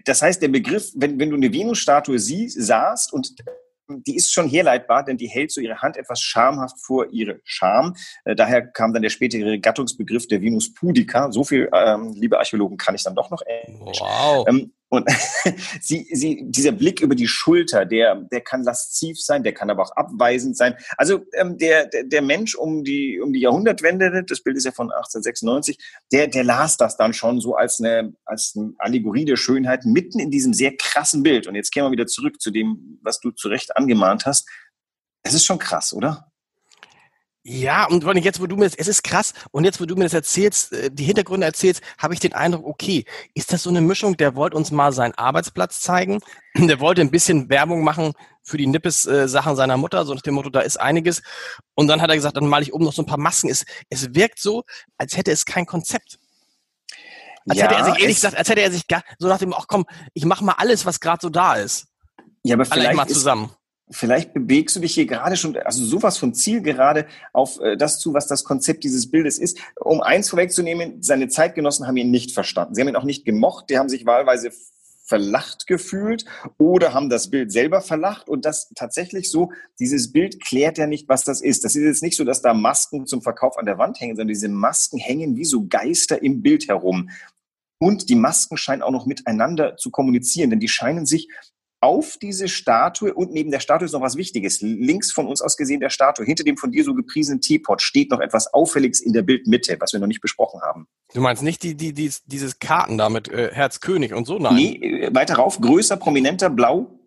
das 0.05 0.21
heißt, 0.23 0.41
der 0.41 0.47
Begriff, 0.47 0.91
wenn, 0.95 1.19
wenn 1.19 1.29
du 1.29 1.35
eine 1.35 1.53
Venus-Statue 1.53 2.17
siehst, 2.17 2.59
sahst 2.59 3.13
und 3.13 3.35
die 3.89 4.15
ist 4.15 4.31
schon 4.31 4.47
herleitbar, 4.47 5.03
denn 5.03 5.17
die 5.17 5.27
hält 5.27 5.51
so 5.51 5.61
ihre 5.61 5.81
Hand 5.81 5.97
etwas 5.97 6.21
schamhaft 6.21 6.79
vor 6.79 7.07
ihre 7.11 7.39
Scham. 7.43 7.95
Äh, 8.25 8.35
daher 8.35 8.65
kam 8.65 8.93
dann 8.93 9.01
der 9.01 9.09
spätere 9.09 9.59
Gattungsbegriff 9.59 10.27
der 10.27 10.41
Venus 10.41 10.73
pudica. 10.73 11.31
So 11.31 11.43
viel, 11.43 11.69
ähm, 11.73 12.13
liebe 12.15 12.37
Archäologen, 12.37 12.77
kann 12.77 12.95
ich 12.95 13.03
dann 13.03 13.15
doch 13.15 13.29
noch. 13.29 13.41
Wow. 13.41 14.47
Ähm, 14.47 14.73
und 14.89 15.07
sie, 15.81 16.07
sie, 16.11 16.43
dieser 16.45 16.71
Blick 16.71 17.01
über 17.01 17.15
die 17.15 17.27
Schulter, 17.27 17.85
der, 17.85 18.15
der 18.15 18.41
kann 18.41 18.63
lasziv 18.63 19.21
sein, 19.21 19.43
der 19.43 19.53
kann 19.53 19.69
aber 19.69 19.83
auch 19.83 19.95
abweisend 19.95 20.57
sein. 20.57 20.75
Also 20.97 21.25
ähm, 21.33 21.57
der, 21.57 21.87
der, 21.87 22.03
der 22.05 22.21
Mensch 22.21 22.55
um 22.55 22.83
die, 22.83 23.19
um 23.19 23.31
die 23.31 23.41
Jahrhundertwende, 23.41 24.23
das 24.23 24.41
Bild 24.41 24.57
ist 24.57 24.65
ja 24.65 24.71
von 24.71 24.91
1896, 24.91 25.77
der, 26.11 26.27
der 26.27 26.43
las 26.43 26.77
das 26.77 26.97
dann 26.97 27.13
schon 27.13 27.39
so 27.39 27.55
als 27.55 27.79
eine, 27.79 28.13
als 28.25 28.53
eine 28.55 28.73
Allegorie 28.79 29.25
der 29.25 29.37
Schönheit 29.37 29.85
mitten 29.85 30.19
in 30.19 30.31
diesem 30.31 30.53
sehr 30.53 30.75
krassen 30.75 31.23
Bild. 31.23 31.47
Und 31.47 31.55
jetzt 31.55 31.71
kehren 31.71 31.85
wir 31.85 31.91
wieder 31.91 32.07
zurück 32.07 32.41
zu 32.41 32.51
dem, 32.51 32.99
was 33.03 33.19
du 33.19 33.31
zu 33.31 33.47
Recht 33.47 33.77
angemahnt 33.77 34.25
hast. 34.25 34.49
Es 35.21 35.33
ist 35.33 35.45
schon 35.45 35.59
krass, 35.59 35.93
oder? 35.93 36.28
Ja, 37.43 37.85
und 37.87 38.03
jetzt, 38.17 38.41
wo 38.41 38.47
du 38.47 38.57
mir 38.57 38.65
das, 38.65 38.75
es 38.75 38.89
ist 38.89 39.03
krass, 39.03 39.33
und 39.51 39.63
jetzt, 39.63 39.79
wo 39.79 39.85
du 39.85 39.95
mir 39.95 40.03
das 40.03 40.13
erzählst, 40.13 40.73
äh, 40.73 40.91
die 40.91 41.05
Hintergründe 41.05 41.47
erzählst, 41.47 41.81
habe 41.97 42.13
ich 42.13 42.19
den 42.19 42.33
Eindruck, 42.33 42.65
okay, 42.65 43.05
ist 43.33 43.53
das 43.53 43.63
so 43.63 43.69
eine 43.69 43.79
Mischung, 43.79 44.17
der 44.17 44.35
wollte 44.35 44.57
uns 44.57 44.71
mal 44.71 44.91
seinen 44.91 45.13
Arbeitsplatz 45.13 45.79
zeigen, 45.79 46.19
der 46.57 46.81
wollte 46.81 47.01
ein 47.01 47.11
bisschen 47.11 47.49
Werbung 47.49 47.83
machen 47.83 48.11
für 48.43 48.57
die 48.57 48.67
Nippes-Sachen 48.67 49.55
seiner 49.55 49.77
Mutter, 49.77 50.05
so 50.05 50.13
nach 50.13 50.21
dem 50.21 50.33
Motto, 50.33 50.49
da 50.49 50.59
ist 50.59 50.77
einiges. 50.77 51.21
Und 51.75 51.87
dann 51.87 52.01
hat 52.01 52.09
er 52.09 52.17
gesagt, 52.17 52.35
dann 52.35 52.47
male 52.47 52.63
ich 52.63 52.73
oben 52.73 52.83
noch 52.83 52.93
so 52.93 53.03
ein 53.03 53.07
paar 53.07 53.19
Masken. 53.19 53.49
Es, 53.49 53.65
es 53.89 54.13
wirkt 54.13 54.39
so, 54.39 54.63
als 54.97 55.15
hätte 55.15 55.31
es 55.31 55.45
kein 55.45 55.65
Konzept. 55.65 56.19
Als 57.47 57.57
ja, 57.57 57.65
hätte 57.65 57.75
er 57.75 57.85
sich 57.85 58.01
ehrlich 58.01 58.15
gesagt, 58.15 58.37
als 58.37 58.49
hätte 58.49 58.61
er 58.61 58.71
sich 58.71 58.87
gar, 58.87 59.03
so 59.17 59.27
nach 59.27 59.37
dem, 59.37 59.53
ach 59.53 59.65
komm, 59.67 59.85
ich 60.13 60.25
mache 60.25 60.43
mal 60.43 60.55
alles, 60.57 60.85
was 60.85 60.99
gerade 60.99 61.19
so 61.21 61.29
da 61.29 61.55
ist. 61.55 61.87
Ja, 62.43 62.55
aber 62.55 62.65
vielleicht 62.65 62.95
mal 62.95 63.07
zusammen. 63.07 63.45
Ist, 63.45 63.58
vielleicht 63.91 64.33
bewegst 64.33 64.75
du 64.75 64.79
dich 64.79 64.93
hier 64.93 65.05
gerade 65.05 65.35
schon, 65.35 65.57
also 65.57 65.83
sowas 65.83 66.17
von 66.17 66.33
Ziel 66.33 66.61
gerade 66.61 67.07
auf 67.33 67.59
äh, 67.59 67.77
das 67.77 67.99
zu, 67.99 68.13
was 68.13 68.27
das 68.27 68.43
Konzept 68.43 68.83
dieses 68.83 69.09
Bildes 69.09 69.39
ist. 69.39 69.59
Um 69.79 70.01
eins 70.01 70.29
vorwegzunehmen, 70.29 71.01
seine 71.01 71.27
Zeitgenossen 71.27 71.87
haben 71.87 71.97
ihn 71.97 72.11
nicht 72.11 72.31
verstanden. 72.31 72.75
Sie 72.75 72.81
haben 72.81 72.87
ihn 72.87 72.95
auch 72.95 73.03
nicht 73.03 73.25
gemocht, 73.25 73.69
die 73.69 73.77
haben 73.77 73.89
sich 73.89 74.05
wahlweise 74.05 74.51
verlacht 75.09 75.65
gefühlt 75.65 76.23
oder 76.59 76.93
haben 76.93 77.09
das 77.09 77.31
Bild 77.31 77.51
selber 77.51 77.81
verlacht 77.81 78.29
und 78.29 78.45
das 78.45 78.69
tatsächlich 78.75 79.31
so, 79.31 79.51
dieses 79.79 80.11
Bild 80.11 80.39
klärt 80.39 80.77
ja 80.77 80.85
nicht, 80.85 81.09
was 81.09 81.23
das 81.23 81.41
ist. 81.41 81.65
Das 81.65 81.75
ist 81.75 81.83
jetzt 81.83 82.03
nicht 82.03 82.15
so, 82.15 82.23
dass 82.23 82.43
da 82.43 82.53
Masken 82.53 83.07
zum 83.07 83.23
Verkauf 83.23 83.57
an 83.57 83.65
der 83.65 83.79
Wand 83.79 83.99
hängen, 83.99 84.15
sondern 84.15 84.27
diese 84.27 84.49
Masken 84.49 84.99
hängen 84.99 85.35
wie 85.35 85.45
so 85.45 85.65
Geister 85.67 86.21
im 86.21 86.43
Bild 86.43 86.67
herum. 86.67 87.09
Und 87.79 88.09
die 88.09 88.15
Masken 88.15 88.55
scheinen 88.55 88.83
auch 88.83 88.91
noch 88.91 89.07
miteinander 89.07 89.77
zu 89.77 89.89
kommunizieren, 89.89 90.51
denn 90.51 90.59
die 90.59 90.67
scheinen 90.67 91.07
sich 91.07 91.27
auf 91.81 92.17
diese 92.21 92.47
Statue 92.47 93.13
und 93.13 93.31
neben 93.31 93.51
der 93.51 93.59
Statue 93.59 93.85
ist 93.85 93.93
noch 93.93 94.01
was 94.01 94.15
Wichtiges. 94.15 94.61
Links 94.61 95.11
von 95.11 95.27
uns 95.27 95.41
aus 95.41 95.57
gesehen 95.57 95.79
der 95.79 95.89
Statue, 95.89 96.25
hinter 96.25 96.43
dem 96.43 96.57
von 96.57 96.71
dir 96.71 96.83
so 96.83 96.93
gepriesenen 96.93 97.41
Teepot 97.41 97.81
steht 97.81 98.11
noch 98.11 98.19
etwas 98.19 98.53
Auffälliges 98.53 98.99
in 98.99 99.13
der 99.13 99.21
Bildmitte, 99.21 99.77
was 99.79 99.93
wir 99.93 99.99
noch 99.99 100.07
nicht 100.07 100.21
besprochen 100.21 100.61
haben. 100.61 100.87
Du 101.13 101.21
meinst 101.21 101.43
nicht 101.43 101.63
die, 101.63 101.75
die, 101.75 101.93
die 101.93 102.11
dieses 102.25 102.59
Karten 102.59 102.97
da 102.97 103.09
mit 103.09 103.29
äh, 103.29 103.51
Herzkönig 103.53 104.13
und 104.13 104.25
so? 104.25 104.39
Nein. 104.39 104.55
Nee, 104.55 104.75
äh, 104.75 105.15
weiter 105.15 105.35
rauf, 105.35 105.59
größer, 105.59 105.97
prominenter, 105.97 106.49
blau. 106.49 106.99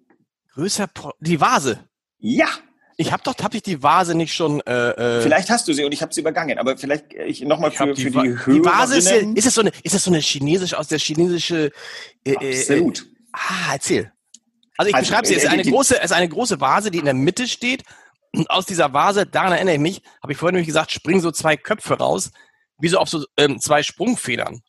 Größer, 0.55 0.89
die 1.21 1.41
Vase. 1.41 1.81
Ja, 2.19 2.49
ich 2.97 3.13
habe 3.13 3.23
doch, 3.23 3.35
habe 3.43 3.57
ich 3.57 3.63
die 3.63 3.83
Vase 3.83 4.15
nicht 4.15 4.35
schon? 4.35 4.61
Äh, 4.61 5.19
äh, 5.19 5.23
vielleicht 5.23 5.51
hast 5.51 5.67
du 5.67 5.73
sie 5.73 5.85
und 5.85 5.93
ich 5.93 6.03
habe 6.03 6.13
sie 6.13 6.21
übergangen, 6.21 6.59
aber 6.59 6.77
vielleicht 6.77 7.13
äh, 7.15 7.25
ich 7.25 7.43
nochmal 7.43 7.71
für, 7.71 7.93
die, 7.95 8.03
für 8.03 8.11
die 8.11 8.47
Höhe. 8.47 8.55
Die 8.55 8.65
Vase 8.65 8.97
ist, 8.97 9.11
ist 9.11 9.47
es 9.47 9.55
so 9.55 9.63
eine, 9.63 9.73
ist 9.83 9.95
es 9.95 10.05
so 10.05 10.11
eine 10.11 10.21
chinesische 10.21 10.79
aus 10.79 10.89
der 10.89 10.99
chinesische? 10.99 11.73
Äh 12.25 12.37
Absolut. 12.37 13.01
Äh, 13.01 13.29
ah, 13.33 13.73
erzähl. 13.73 14.13
Also 14.83 14.91
ich 14.91 14.95
also, 14.97 15.09
beschreibe 15.09 15.27
sie, 15.29 15.35
es 15.35 15.45
ist 15.45 15.51
eine 15.51 15.63
große, 15.63 15.99
es 15.99 16.05
ist 16.07 16.13
eine 16.13 16.29
große 16.29 16.61
Vase, 16.61 16.91
die 16.91 16.99
in 16.99 17.05
der 17.05 17.15
Mitte 17.15 17.47
steht. 17.47 17.85
Und 18.35 18.51
aus 18.51 18.67
dieser 18.67 18.93
Vase, 18.93 19.27
daran 19.27 19.53
erinnere 19.53 19.75
ich 19.75 19.81
mich, 19.81 20.03
habe 20.23 20.33
ich 20.33 20.39
vorhin 20.39 20.55
nämlich 20.55 20.67
gesagt, 20.67 20.91
springen 20.91 21.21
so 21.21 21.31
zwei 21.31 21.57
Köpfe 21.57 21.99
raus, 21.99 22.33
wie 22.79 22.89
so 22.89 22.99
auf 22.99 23.09
so 23.09 23.25
ähm, 23.37 23.61
zwei 23.61 23.83
Sprungfedern. 23.83 24.63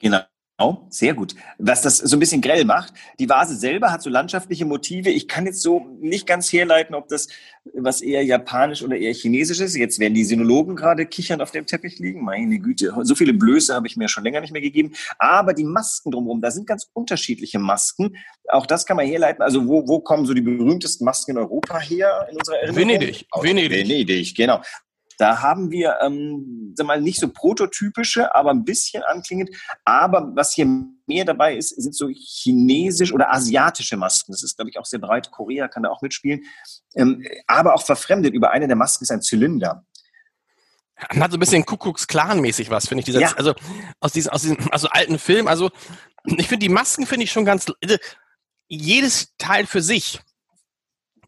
Genau. 0.00 0.20
Oh, 0.58 0.78
sehr 0.88 1.12
gut. 1.12 1.34
Was 1.58 1.82
das 1.82 1.98
so 1.98 2.16
ein 2.16 2.20
bisschen 2.20 2.40
grell 2.40 2.64
macht. 2.64 2.94
Die 3.18 3.28
Vase 3.28 3.56
selber 3.56 3.92
hat 3.92 4.00
so 4.00 4.08
landschaftliche 4.08 4.64
Motive. 4.64 5.10
Ich 5.10 5.28
kann 5.28 5.44
jetzt 5.44 5.60
so 5.60 5.98
nicht 6.00 6.26
ganz 6.26 6.50
herleiten, 6.50 6.94
ob 6.94 7.08
das 7.08 7.28
was 7.74 8.00
eher 8.00 8.24
japanisch 8.24 8.82
oder 8.82 8.96
eher 8.96 9.12
chinesisch 9.12 9.60
ist. 9.60 9.76
Jetzt 9.76 9.98
werden 9.98 10.14
die 10.14 10.24
Sinologen 10.24 10.74
gerade 10.74 11.04
kichern 11.04 11.42
auf 11.42 11.50
dem 11.50 11.66
Teppich 11.66 11.98
liegen. 11.98 12.24
Meine 12.24 12.58
Güte, 12.58 12.94
so 13.02 13.14
viele 13.14 13.34
Blöße 13.34 13.74
habe 13.74 13.86
ich 13.86 13.98
mir 13.98 14.08
schon 14.08 14.24
länger 14.24 14.40
nicht 14.40 14.52
mehr 14.52 14.62
gegeben. 14.62 14.94
Aber 15.18 15.52
die 15.52 15.64
Masken 15.64 16.10
drumherum, 16.10 16.40
da 16.40 16.50
sind 16.50 16.66
ganz 16.66 16.88
unterschiedliche 16.94 17.58
Masken. 17.58 18.16
Auch 18.48 18.64
das 18.64 18.86
kann 18.86 18.96
man 18.96 19.06
herleiten. 19.06 19.42
Also 19.42 19.68
wo, 19.68 19.86
wo 19.86 20.00
kommen 20.00 20.24
so 20.24 20.32
die 20.32 20.40
berühmtesten 20.40 21.04
Masken 21.04 21.32
in 21.32 21.38
Europa 21.38 21.78
her 21.80 22.28
in 22.30 22.38
unserer 22.38 22.56
Erinnerung? 22.60 22.88
Venedig. 22.88 23.26
Aus 23.30 23.44
Venedig. 23.44 23.88
Venedig, 23.88 24.34
genau. 24.34 24.62
Da 25.18 25.40
haben 25.40 25.70
wir, 25.70 25.98
ähm, 26.02 26.74
sag 26.76 26.86
mal, 26.86 27.00
nicht 27.00 27.20
so 27.20 27.28
prototypische, 27.28 28.34
aber 28.34 28.50
ein 28.50 28.64
bisschen 28.64 29.02
anklingend. 29.02 29.50
Aber 29.84 30.32
was 30.34 30.54
hier 30.54 30.66
mehr 31.06 31.24
dabei 31.24 31.56
ist, 31.56 31.70
sind 31.70 31.94
so 31.94 32.08
chinesisch 32.08 33.12
oder 33.12 33.32
asiatische 33.32 33.96
Masken. 33.96 34.32
Das 34.32 34.42
ist, 34.42 34.56
glaube 34.56 34.70
ich, 34.70 34.78
auch 34.78 34.84
sehr 34.84 35.00
breit. 35.00 35.30
Korea 35.30 35.68
kann 35.68 35.84
da 35.84 35.90
auch 35.90 36.02
mitspielen. 36.02 36.42
Ähm, 36.94 37.24
aber 37.46 37.74
auch 37.74 37.84
verfremdet. 37.84 38.34
Über 38.34 38.50
eine 38.50 38.66
der 38.66 38.76
Masken 38.76 39.04
ist 39.04 39.10
ein 39.10 39.22
Zylinder. 39.22 39.84
Hat 40.96 41.30
so 41.30 41.36
ein 41.36 41.40
bisschen 41.40 41.66
Kuckucks 41.66 42.06
Clan 42.06 42.40
mäßig 42.40 42.70
was, 42.70 42.88
finde 42.88 43.00
ich. 43.00 43.04
Dieser, 43.06 43.20
ja. 43.20 43.32
Also 43.36 43.54
aus 44.00 44.12
diesem, 44.12 44.32
aus 44.32 44.42
diesem 44.42 44.58
also 44.70 44.88
alten 44.88 45.18
Film. 45.18 45.46
Also 45.46 45.70
ich 46.24 46.48
finde 46.48 46.66
die 46.66 46.72
Masken 46.72 47.06
finde 47.06 47.24
ich 47.24 47.32
schon 47.32 47.44
ganz. 47.44 47.66
Also, 47.82 47.96
jedes 48.68 49.36
Teil 49.38 49.66
für 49.66 49.80
sich 49.80 50.20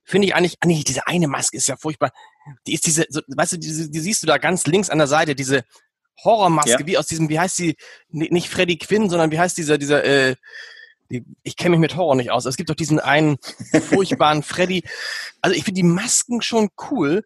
finde 0.09 0.29
ich 0.29 0.35
eigentlich. 0.35 0.57
Ah, 0.61 0.67
nee, 0.67 0.83
diese 0.85 1.07
eine 1.07 1.29
Maske 1.29 1.57
ist 1.57 1.69
ja 1.69 1.77
furchtbar 1.77 2.13
die 2.67 2.75
ist 2.75 2.87
diese, 2.87 3.07
so, 3.09 3.21
weißt 3.27 3.53
du, 3.53 3.57
die, 3.59 3.91
die 3.91 4.01
siehst 4.01 4.23
du 4.23 4.27
da 4.27 4.39
ganz 4.39 4.67
links 4.67 4.91
an 4.91 4.99
der 4.99 5.07
Seite, 5.07 5.35
diese 5.35 5.65
Horrormaske, 6.25 6.81
ja. 6.81 6.87
wie 6.87 6.99
aus 6.99 7.07
diesem, 7.07 7.29
wie 7.29 7.39
heißt 7.39 7.59
die, 7.59 7.77
nicht 8.09 8.49
Freddy 8.49 8.77
Quinn, 8.77 9.09
sondern 9.09 9.31
wie 9.31 9.39
heißt 9.39 9.57
dieser, 9.57 9.79
dieser, 9.79 10.05
äh, 10.05 10.37
die, 11.11 11.25
ich 11.43 11.57
kenne 11.57 11.71
mich 11.71 11.81
mit 11.81 11.97
Horror 11.97 12.17
nicht 12.17 12.31
aus. 12.31 12.45
Es 12.45 12.57
gibt 12.57 12.71
doch 12.71 12.75
diesen 12.75 13.01
einen 13.01 13.39
furchtbaren 13.89 14.43
Freddy. 14.43 14.83
Also 15.41 15.57
ich 15.57 15.65
finde 15.65 15.81
die 15.81 15.87
Masken 15.87 16.43
schon 16.43 16.69
cool, 16.91 17.25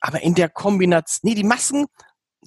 aber 0.00 0.22
in 0.22 0.34
der 0.34 0.48
Kombination, 0.48 1.30
nee, 1.30 1.34
die 1.34 1.44
Masken, 1.44 1.86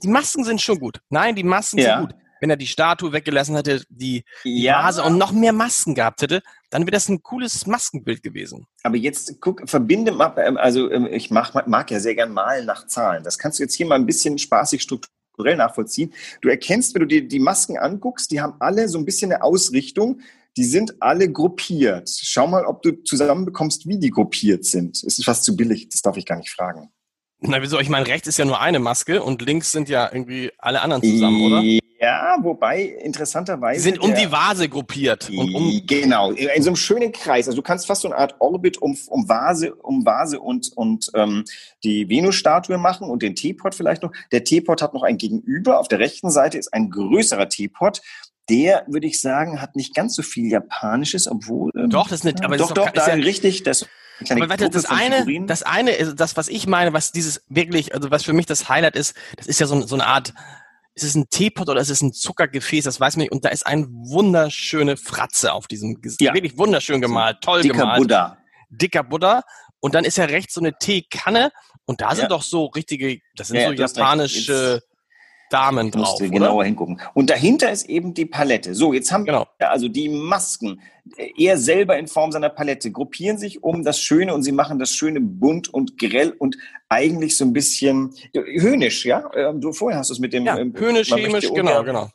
die 0.03 0.09
Masken 0.09 0.43
sind 0.43 0.61
schon 0.61 0.79
gut. 0.79 1.01
Nein, 1.09 1.35
die 1.35 1.43
Masken 1.43 1.79
ja. 1.79 1.99
sind 1.99 2.09
gut 2.09 2.21
wenn 2.39 2.49
er 2.49 2.57
die 2.57 2.67
Statue 2.67 3.11
weggelassen 3.13 3.55
hätte, 3.55 3.83
die, 3.89 4.23
ja. 4.43 4.83
Vase 4.83 5.03
und 5.03 5.17
noch 5.17 5.31
mehr 5.31 5.53
Masken 5.53 5.95
gehabt 5.95 6.21
hätte, 6.21 6.41
dann 6.69 6.83
wäre 6.83 6.91
das 6.91 7.09
ein 7.09 7.23
cooles 7.23 7.65
Maskenbild 7.67 8.23
gewesen. 8.23 8.67
Aber 8.83 8.97
jetzt 8.97 9.39
guck, 9.41 9.67
verbinde 9.69 10.11
mal, 10.11 10.33
ähm, 10.37 10.57
also 10.57 10.89
ähm, 10.91 11.07
ich 11.07 11.31
mag, 11.31 11.67
mag 11.67 11.91
ja 11.91 11.99
sehr 11.99 12.15
gern 12.15 12.31
malen 12.31 12.65
nach 12.65 12.87
Zahlen. 12.87 13.23
Das 13.23 13.37
kannst 13.37 13.59
du 13.59 13.63
jetzt 13.63 13.75
hier 13.75 13.85
mal 13.85 13.95
ein 13.95 14.05
bisschen 14.05 14.37
spaßig 14.37 14.81
strukturell 14.81 15.55
nachvollziehen. 15.55 16.13
Du 16.41 16.49
erkennst, 16.49 16.93
wenn 16.93 17.01
du 17.01 17.07
dir 17.07 17.27
die 17.27 17.39
Masken 17.39 17.77
anguckst, 17.77 18.31
die 18.31 18.41
haben 18.41 18.55
alle 18.59 18.87
so 18.87 18.97
ein 18.97 19.05
bisschen 19.05 19.31
eine 19.31 19.43
Ausrichtung. 19.43 20.21
Die 20.57 20.63
sind 20.63 21.01
alle 21.01 21.31
gruppiert. 21.31 22.09
Schau 22.09 22.47
mal, 22.47 22.65
ob 22.65 22.81
du 22.81 23.03
zusammenbekommst, 23.03 23.87
wie 23.87 23.99
die 23.99 24.09
gruppiert 24.09 24.65
sind. 24.65 24.97
Es 24.97 25.17
ist 25.17 25.23
fast 25.23 25.43
zu 25.43 25.55
billig, 25.55 25.89
das 25.89 26.01
darf 26.01 26.17
ich 26.17 26.25
gar 26.25 26.37
nicht 26.37 26.49
fragen. 26.49 26.91
Na, 27.41 27.61
wieso? 27.61 27.79
Ich 27.79 27.89
meine, 27.89 28.05
rechts 28.05 28.27
ist 28.27 28.37
ja 28.37 28.45
nur 28.45 28.59
eine 28.59 28.79
Maske 28.79 29.23
und 29.23 29.41
links 29.41 29.71
sind 29.71 29.87
ja 29.87 30.09
irgendwie 30.11 30.51
alle 30.57 30.81
anderen 30.81 31.01
zusammen, 31.03 31.41
oder? 31.41 31.61
Ja, 32.01 32.37
wobei 32.41 32.81
interessanterweise. 32.83 33.81
Sie 33.81 33.89
sind 33.89 33.99
um 33.99 34.11
der, 34.11 34.25
die 34.25 34.31
Vase 34.31 34.69
gruppiert. 34.69 35.29
Und 35.29 35.53
um 35.53 35.81
genau, 35.85 36.31
in 36.31 36.63
so 36.63 36.69
einem 36.69 36.77
schönen 36.77 37.11
Kreis. 37.11 37.47
Also 37.47 37.57
du 37.57 37.61
kannst 37.61 37.87
fast 37.87 38.01
so 38.01 38.07
eine 38.09 38.17
Art 38.17 38.35
Orbit 38.39 38.81
um, 38.81 38.97
um 39.07 39.27
Vase, 39.27 39.75
um 39.75 40.05
Vase 40.05 40.39
und, 40.39 40.71
und 40.75 41.11
ähm, 41.13 41.43
die 41.83 42.07
Venus-Statue 42.07 42.77
machen 42.77 43.09
und 43.09 43.21
den 43.21 43.35
Teepot 43.35 43.75
vielleicht 43.75 44.03
noch. 44.03 44.11
Der 44.31 44.45
Teepot 44.45 44.81
hat 44.81 44.93
noch 44.93 45.03
ein 45.03 45.17
Gegenüber. 45.17 45.79
Auf 45.79 45.89
der 45.89 45.99
rechten 45.99 46.29
Seite 46.29 46.57
ist 46.57 46.73
ein 46.73 46.89
größerer 46.89 47.49
Teepot 47.49 48.01
der, 48.49 48.83
würde 48.87 49.05
ich 49.05 49.21
sagen, 49.21 49.61
hat 49.61 49.75
nicht 49.75 49.93
ganz 49.93 50.15
so 50.15 50.23
viel 50.23 50.51
Japanisches, 50.51 51.29
obwohl. 51.29 51.71
Ähm, 51.75 51.91
doch, 51.91 52.07
das 52.07 52.19
ist 52.19 52.23
nicht, 52.23 52.43
aber 52.43 52.57
doch, 52.57 52.69
das 52.69 52.73
doch, 52.73 52.85
doch, 52.85 52.93
da 52.93 53.07
ja, 53.07 53.13
richtig, 53.13 53.61
das 53.61 53.85
aber 54.29 54.49
warte, 54.49 54.69
das 54.69 54.85
eine, 54.85 55.25
das 55.45 55.63
eine 55.63 55.91
ist 55.91 56.15
das, 56.19 56.35
was 56.35 56.47
ich 56.47 56.67
meine, 56.67 56.93
was 56.93 57.11
dieses 57.11 57.43
wirklich, 57.47 57.93
also 57.93 58.11
was 58.11 58.23
für 58.23 58.33
mich 58.33 58.45
das 58.45 58.69
Highlight 58.69 58.95
ist, 58.95 59.15
das 59.37 59.47
ist 59.47 59.59
ja 59.59 59.67
so, 59.67 59.79
so 59.85 59.95
eine 59.95 60.07
Art, 60.07 60.33
ist 60.95 61.03
es 61.03 61.15
ein 61.15 61.29
Teepot 61.29 61.69
oder 61.69 61.79
ist 61.79 61.89
es 61.89 62.01
ein 62.01 62.13
Zuckergefäß, 62.13 62.83
das 62.83 62.99
weiß 62.99 63.15
man 63.15 63.23
nicht. 63.23 63.31
Und 63.31 63.45
da 63.45 63.49
ist 63.49 63.65
eine 63.65 63.87
wunderschöne 63.89 64.97
Fratze 64.97 65.53
auf 65.53 65.67
diesem, 65.67 65.99
ja. 66.19 66.33
wirklich 66.33 66.57
wunderschön 66.57 67.01
gemalt, 67.01 67.37
toll 67.41 67.61
Dicker 67.61 67.77
gemalt. 67.77 67.99
Buddha. 67.99 68.37
Dicker 68.69 69.03
Buddha. 69.03 69.43
Und 69.79 69.95
dann 69.95 70.03
ist 70.03 70.17
ja 70.17 70.25
rechts 70.25 70.53
so 70.53 70.61
eine 70.61 70.77
Teekanne 70.77 71.51
und 71.85 72.01
da 72.01 72.13
sind 72.13 72.23
ja. 72.23 72.29
doch 72.29 72.43
so 72.43 72.65
richtige, 72.65 73.19
das 73.35 73.47
sind 73.47 73.57
ja, 73.57 73.69
so 73.69 73.73
japanische 73.73 74.83
Damen 75.49 75.91
drauf. 75.91 76.01
Musst 76.01 76.21
du 76.21 76.29
genauer 76.29 76.63
hingucken. 76.63 77.01
Und 77.13 77.29
dahinter 77.29 77.71
ist 77.71 77.89
eben 77.89 78.13
die 78.13 78.25
Palette. 78.25 78.75
So, 78.75 78.93
jetzt 78.93 79.11
haben 79.11 79.25
genau. 79.25 79.47
wir 79.57 79.71
also 79.71 79.87
die 79.87 80.09
Masken. 80.09 80.81
Er 81.37 81.57
selber 81.57 81.97
in 81.97 82.07
Form 82.07 82.31
seiner 82.31 82.49
Palette 82.49 82.91
gruppieren 82.91 83.37
sich 83.37 83.63
um 83.63 83.83
das 83.83 83.99
Schöne 83.99 84.33
und 84.33 84.43
sie 84.43 84.51
machen 84.51 84.77
das 84.77 84.91
Schöne 84.91 85.19
bunt 85.19 85.67
und 85.67 85.97
grell 85.97 86.31
und 86.31 86.55
eigentlich 86.87 87.35
so 87.35 87.45
ein 87.45 87.53
bisschen 87.53 88.13
höhnisch, 88.33 89.05
ja? 89.05 89.29
Ähm, 89.35 89.59
du 89.59 89.73
vorher 89.73 89.99
hast 89.99 90.11
es 90.11 90.19
mit 90.19 90.33
dem 90.33 90.45
ja, 90.45 90.57
ähm, 90.57 90.73
höhnisch, 90.77 91.09
chemisch, 91.09 91.51
genau, 91.51 91.83
genau. 91.83 92.09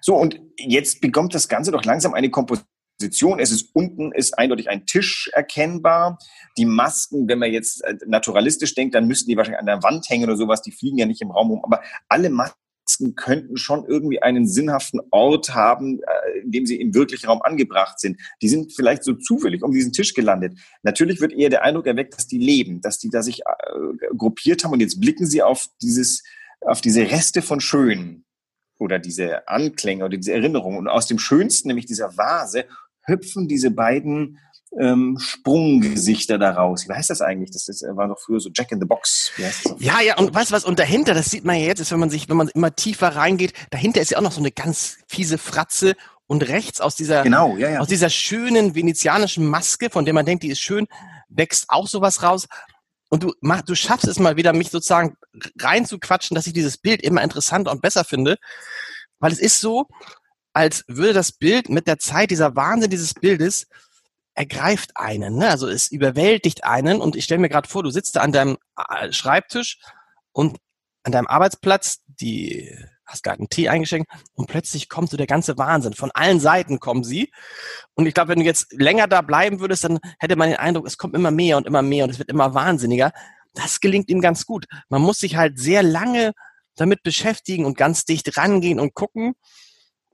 So, 0.00 0.16
und 0.16 0.40
jetzt 0.58 1.00
bekommt 1.00 1.34
das 1.34 1.48
Ganze 1.48 1.70
doch 1.70 1.84
langsam 1.84 2.14
eine 2.14 2.30
Komposition 2.30 2.71
Position. 3.02 3.40
Es 3.40 3.50
ist 3.50 3.70
unten 3.74 4.12
ist 4.12 4.38
eindeutig 4.38 4.70
ein 4.70 4.86
Tisch 4.86 5.28
erkennbar. 5.32 6.18
Die 6.56 6.64
Masken, 6.64 7.28
wenn 7.28 7.40
man 7.40 7.50
jetzt 7.50 7.82
äh, 7.84 7.96
naturalistisch 8.06 8.74
denkt, 8.74 8.94
dann 8.94 9.08
müssten 9.08 9.28
die 9.28 9.36
wahrscheinlich 9.36 9.60
an 9.60 9.66
der 9.66 9.82
Wand 9.82 10.08
hängen 10.08 10.24
oder 10.24 10.36
sowas. 10.36 10.62
Die 10.62 10.70
fliegen 10.70 10.98
ja 10.98 11.06
nicht 11.06 11.20
im 11.20 11.32
Raum 11.32 11.50
rum. 11.50 11.64
Aber 11.64 11.82
alle 12.08 12.30
Masken 12.30 13.16
könnten 13.16 13.56
schon 13.56 13.84
irgendwie 13.86 14.22
einen 14.22 14.46
sinnhaften 14.46 15.00
Ort 15.10 15.52
haben, 15.52 15.98
äh, 16.00 16.38
in 16.44 16.52
dem 16.52 16.66
sie 16.66 16.80
im 16.80 16.94
wirklichen 16.94 17.26
Raum 17.26 17.42
angebracht 17.42 17.98
sind. 17.98 18.20
Die 18.40 18.48
sind 18.48 18.72
vielleicht 18.72 19.02
so 19.02 19.14
zufällig 19.14 19.64
um 19.64 19.72
diesen 19.72 19.92
Tisch 19.92 20.14
gelandet. 20.14 20.56
Natürlich 20.84 21.20
wird 21.20 21.32
eher 21.32 21.50
der 21.50 21.64
Eindruck 21.64 21.86
erweckt, 21.88 22.14
dass 22.16 22.28
die 22.28 22.38
leben, 22.38 22.80
dass 22.80 22.98
die 22.98 23.10
da 23.10 23.22
sich 23.22 23.40
äh, 23.40 24.06
gruppiert 24.16 24.62
haben 24.62 24.72
und 24.72 24.80
jetzt 24.80 25.00
blicken 25.00 25.26
sie 25.26 25.42
auf 25.42 25.66
dieses, 25.80 26.22
auf 26.60 26.80
diese 26.80 27.10
Reste 27.10 27.42
von 27.42 27.60
Schön 27.60 28.24
oder 28.82 28.98
diese 28.98 29.48
Anklänge 29.48 30.04
oder 30.04 30.16
diese 30.16 30.32
Erinnerungen. 30.32 30.78
Und 30.78 30.88
aus 30.88 31.06
dem 31.06 31.18
Schönsten, 31.18 31.68
nämlich 31.68 31.86
dieser 31.86 32.16
Vase, 32.16 32.66
hüpfen 33.04 33.48
diese 33.48 33.70
beiden 33.70 34.38
ähm, 34.80 35.18
Sprunggesichter 35.20 36.38
daraus. 36.38 36.88
Wie 36.88 36.92
heißt 36.92 37.10
das 37.10 37.20
eigentlich? 37.20 37.50
Das 37.50 37.68
ist, 37.68 37.82
war 37.82 38.08
doch 38.08 38.18
früher 38.18 38.40
so 38.40 38.50
Jack 38.54 38.72
in 38.72 38.80
the 38.80 38.86
Box. 38.86 39.32
Ja, 39.78 40.00
ja, 40.00 40.16
und 40.16 40.34
weißt 40.34 40.50
du 40.50 40.54
was? 40.54 40.64
Und 40.64 40.78
dahinter, 40.78 41.14
das 41.14 41.30
sieht 41.30 41.44
man 41.44 41.56
ja 41.56 41.66
jetzt, 41.66 41.80
ist, 41.80 41.92
wenn 41.92 42.00
man 42.00 42.10
sich, 42.10 42.28
wenn 42.28 42.36
man 42.36 42.48
immer 42.48 42.74
tiefer 42.74 43.08
reingeht, 43.08 43.52
dahinter 43.70 44.00
ist 44.00 44.10
ja 44.10 44.18
auch 44.18 44.22
noch 44.22 44.32
so 44.32 44.40
eine 44.40 44.52
ganz 44.52 44.98
fiese 45.06 45.36
Fratze 45.36 45.94
und 46.26 46.48
rechts 46.48 46.80
aus 46.80 46.96
dieser, 46.96 47.22
genau, 47.22 47.56
ja, 47.56 47.70
ja. 47.70 47.80
aus 47.80 47.88
dieser 47.88 48.08
schönen 48.08 48.74
venezianischen 48.74 49.46
Maske, 49.46 49.90
von 49.90 50.04
der 50.04 50.14
man 50.14 50.24
denkt, 50.24 50.42
die 50.42 50.50
ist 50.50 50.60
schön, 50.60 50.86
wächst 51.28 51.66
auch 51.68 51.86
sowas 51.86 52.22
raus. 52.22 52.48
Und 53.10 53.24
du, 53.24 53.34
mach, 53.42 53.60
du 53.60 53.74
schaffst 53.74 54.08
es 54.08 54.18
mal 54.18 54.36
wieder, 54.36 54.54
mich 54.54 54.70
sozusagen 54.70 55.16
reinzuquatschen, 55.60 56.34
dass 56.34 56.46
ich 56.46 56.54
dieses 56.54 56.78
Bild 56.78 57.02
immer 57.02 57.22
interessanter 57.22 57.70
und 57.70 57.82
besser 57.82 58.04
finde. 58.04 58.38
Weil 59.18 59.32
es 59.32 59.38
ist 59.38 59.60
so, 59.60 59.86
als 60.52 60.84
würde 60.86 61.12
das 61.12 61.32
Bild 61.32 61.68
mit 61.68 61.86
der 61.86 61.98
Zeit, 61.98 62.30
dieser 62.30 62.56
Wahnsinn 62.56 62.90
dieses 62.90 63.14
Bildes, 63.14 63.66
ergreift 64.34 64.92
einen. 64.94 65.36
Ne? 65.36 65.48
Also 65.48 65.68
es 65.68 65.90
überwältigt 65.90 66.64
einen. 66.64 67.00
Und 67.00 67.16
ich 67.16 67.24
stelle 67.24 67.40
mir 67.40 67.48
gerade 67.48 67.68
vor, 67.68 67.82
du 67.82 67.90
sitzt 67.90 68.16
da 68.16 68.20
an 68.20 68.32
deinem 68.32 68.58
äh, 68.76 69.12
Schreibtisch 69.12 69.78
und 70.32 70.58
an 71.04 71.12
deinem 71.12 71.26
Arbeitsplatz, 71.26 72.00
die 72.06 72.70
hast 73.06 73.22
gerade 73.22 73.40
einen 73.40 73.50
Tee 73.50 73.68
eingeschenkt 73.68 74.10
und 74.34 74.46
plötzlich 74.46 74.88
kommt 74.88 75.10
so 75.10 75.16
der 75.16 75.26
ganze 75.26 75.58
Wahnsinn. 75.58 75.92
Von 75.92 76.10
allen 76.12 76.40
Seiten 76.40 76.80
kommen 76.80 77.04
sie. 77.04 77.30
Und 77.94 78.06
ich 78.06 78.14
glaube, 78.14 78.28
wenn 78.28 78.38
du 78.38 78.44
jetzt 78.44 78.72
länger 78.72 79.06
da 79.06 79.20
bleiben 79.20 79.60
würdest, 79.60 79.84
dann 79.84 79.98
hätte 80.18 80.36
man 80.36 80.48
den 80.48 80.58
Eindruck, 80.58 80.86
es 80.86 80.96
kommt 80.96 81.14
immer 81.14 81.30
mehr 81.30 81.56
und 81.56 81.66
immer 81.66 81.82
mehr 81.82 82.04
und 82.04 82.10
es 82.10 82.18
wird 82.18 82.30
immer 82.30 82.54
wahnsinniger. 82.54 83.12
Das 83.54 83.80
gelingt 83.80 84.08
ihm 84.08 84.20
ganz 84.20 84.46
gut. 84.46 84.66
Man 84.88 85.02
muss 85.02 85.18
sich 85.18 85.36
halt 85.36 85.58
sehr 85.58 85.82
lange 85.82 86.32
damit 86.76 87.02
beschäftigen 87.02 87.66
und 87.66 87.76
ganz 87.76 88.04
dicht 88.06 88.36
rangehen 88.38 88.80
und 88.80 88.94
gucken. 88.94 89.34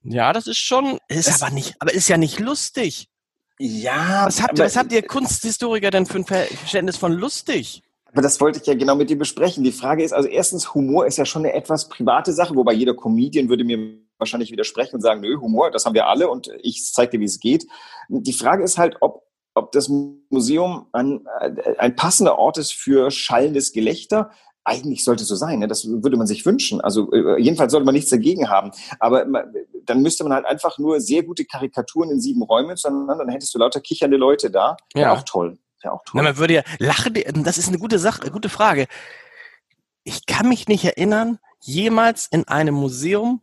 Ja, 0.03 0.33
das 0.33 0.47
ist 0.47 0.59
schon, 0.59 0.99
ist 1.09 1.43
aber 1.43 1.53
nicht, 1.53 1.75
aber 1.81 1.93
ist 1.93 2.09
ja 2.09 2.17
nicht 2.17 2.39
lustig. 2.39 3.09
Ja. 3.59 4.25
Was 4.27 4.43
habt, 4.43 4.59
was 4.59 4.77
habt 4.77 4.93
ihr 4.93 5.03
Kunsthistoriker 5.03 5.91
denn 5.91 6.07
für 6.07 6.19
ein 6.19 6.25
Verständnis 6.25 6.97
von 6.97 7.13
lustig? 7.13 7.83
Aber 8.13 8.23
das 8.23 8.41
wollte 8.41 8.61
ich 8.61 8.67
ja 8.67 8.75
genau 8.75 8.95
mit 8.95 9.11
dir 9.11 9.19
besprechen. 9.19 9.65
Die 9.65 9.73
Frage 9.73 10.03
ist, 10.03 10.13
also 10.13 10.29
erstens, 10.29 10.75
Humor 10.75 11.07
ist 11.07 11.19
ja 11.19 11.27
schon 11.27 11.45
eine 11.45 11.53
etwas 11.53 11.89
private 11.89 12.33
Sache, 12.33 12.55
wobei 12.55 12.73
jeder 12.73 12.95
Comedian 12.95 13.49
würde 13.49 13.65
mir 13.65 13.99
wahrscheinlich 14.19 14.51
widersprechen 14.51 14.97
und 14.97 15.03
sagen, 15.03 15.21
nö, 15.21 15.39
Humor, 15.41 15.71
das 15.71 15.85
haben 15.85 15.95
wir 15.95 16.07
alle 16.07 16.29
und 16.29 16.51
ich 16.63 16.85
zeige 16.93 17.13
dir, 17.13 17.21
wie 17.21 17.27
es 17.27 17.39
geht. 17.39 17.67
Die 18.09 18.33
Frage 18.33 18.65
ist 18.65 18.79
halt, 18.79 18.97
ob, 19.01 19.25
ob 19.55 19.73
das 19.73 19.89
Museum 20.31 20.87
ein, 20.93 21.27
ein 21.79 21.97
passender 21.97 22.39
Ort 22.39 22.59
ist 22.59 22.73
für 22.73 23.11
schallendes 23.11 23.73
Gelächter, 23.73 24.31
eigentlich 24.69 25.03
sollte 25.03 25.23
es 25.23 25.29
so 25.29 25.35
sein, 25.35 25.61
ne? 25.61 25.69
das 25.69 25.89
würde 25.89 26.17
man 26.17 26.27
sich 26.27 26.45
wünschen. 26.45 26.81
Also 26.81 27.11
äh, 27.13 27.41
jedenfalls 27.41 27.73
sollte 27.73 27.87
man 27.87 27.95
nichts 27.95 28.11
dagegen 28.11 28.49
haben. 28.51 28.71
Aber 29.01 29.27
dann 29.87 30.03
müsste 30.03 30.25
man 30.25 30.35
halt 30.35 30.45
einfach 30.45 30.79
nur 30.79 31.01
sehr 31.01 31.23
gute 31.23 31.45
Karikaturen 31.45 32.11
in 32.11 32.21
sieben 32.21 32.43
Räumen 32.43 32.77
sondern 32.77 33.19
dann 33.19 33.29
hättest 33.31 33.55
du 33.55 33.59
lauter 33.59 33.81
kichernde 33.81 34.17
Leute 34.17 34.51
da. 34.51 34.77
Ja, 34.95 35.13
auch 35.13 35.23
toll. 35.23 35.59
Ja, 35.83 35.93
auch 35.93 36.03
toll. 36.05 36.21
Na, 36.21 36.23
man 36.23 36.39
würde 36.39 36.55
ja 36.55 36.63
lachen, 36.79 37.15
das 37.45 37.59
ist 37.59 37.69
eine 37.69 37.79
gute 37.79 37.99
Sache, 37.99 38.23
eine 38.23 38.31
gute 38.31 38.49
Frage. 38.49 38.87
Ich 40.05 40.27
kann 40.27 40.49
mich 40.49 40.69
nicht 40.69 40.85
erinnern, 40.85 41.39
jemals 41.61 42.29
in 42.31 42.47
einem 42.47 42.75
Museum 42.75 43.43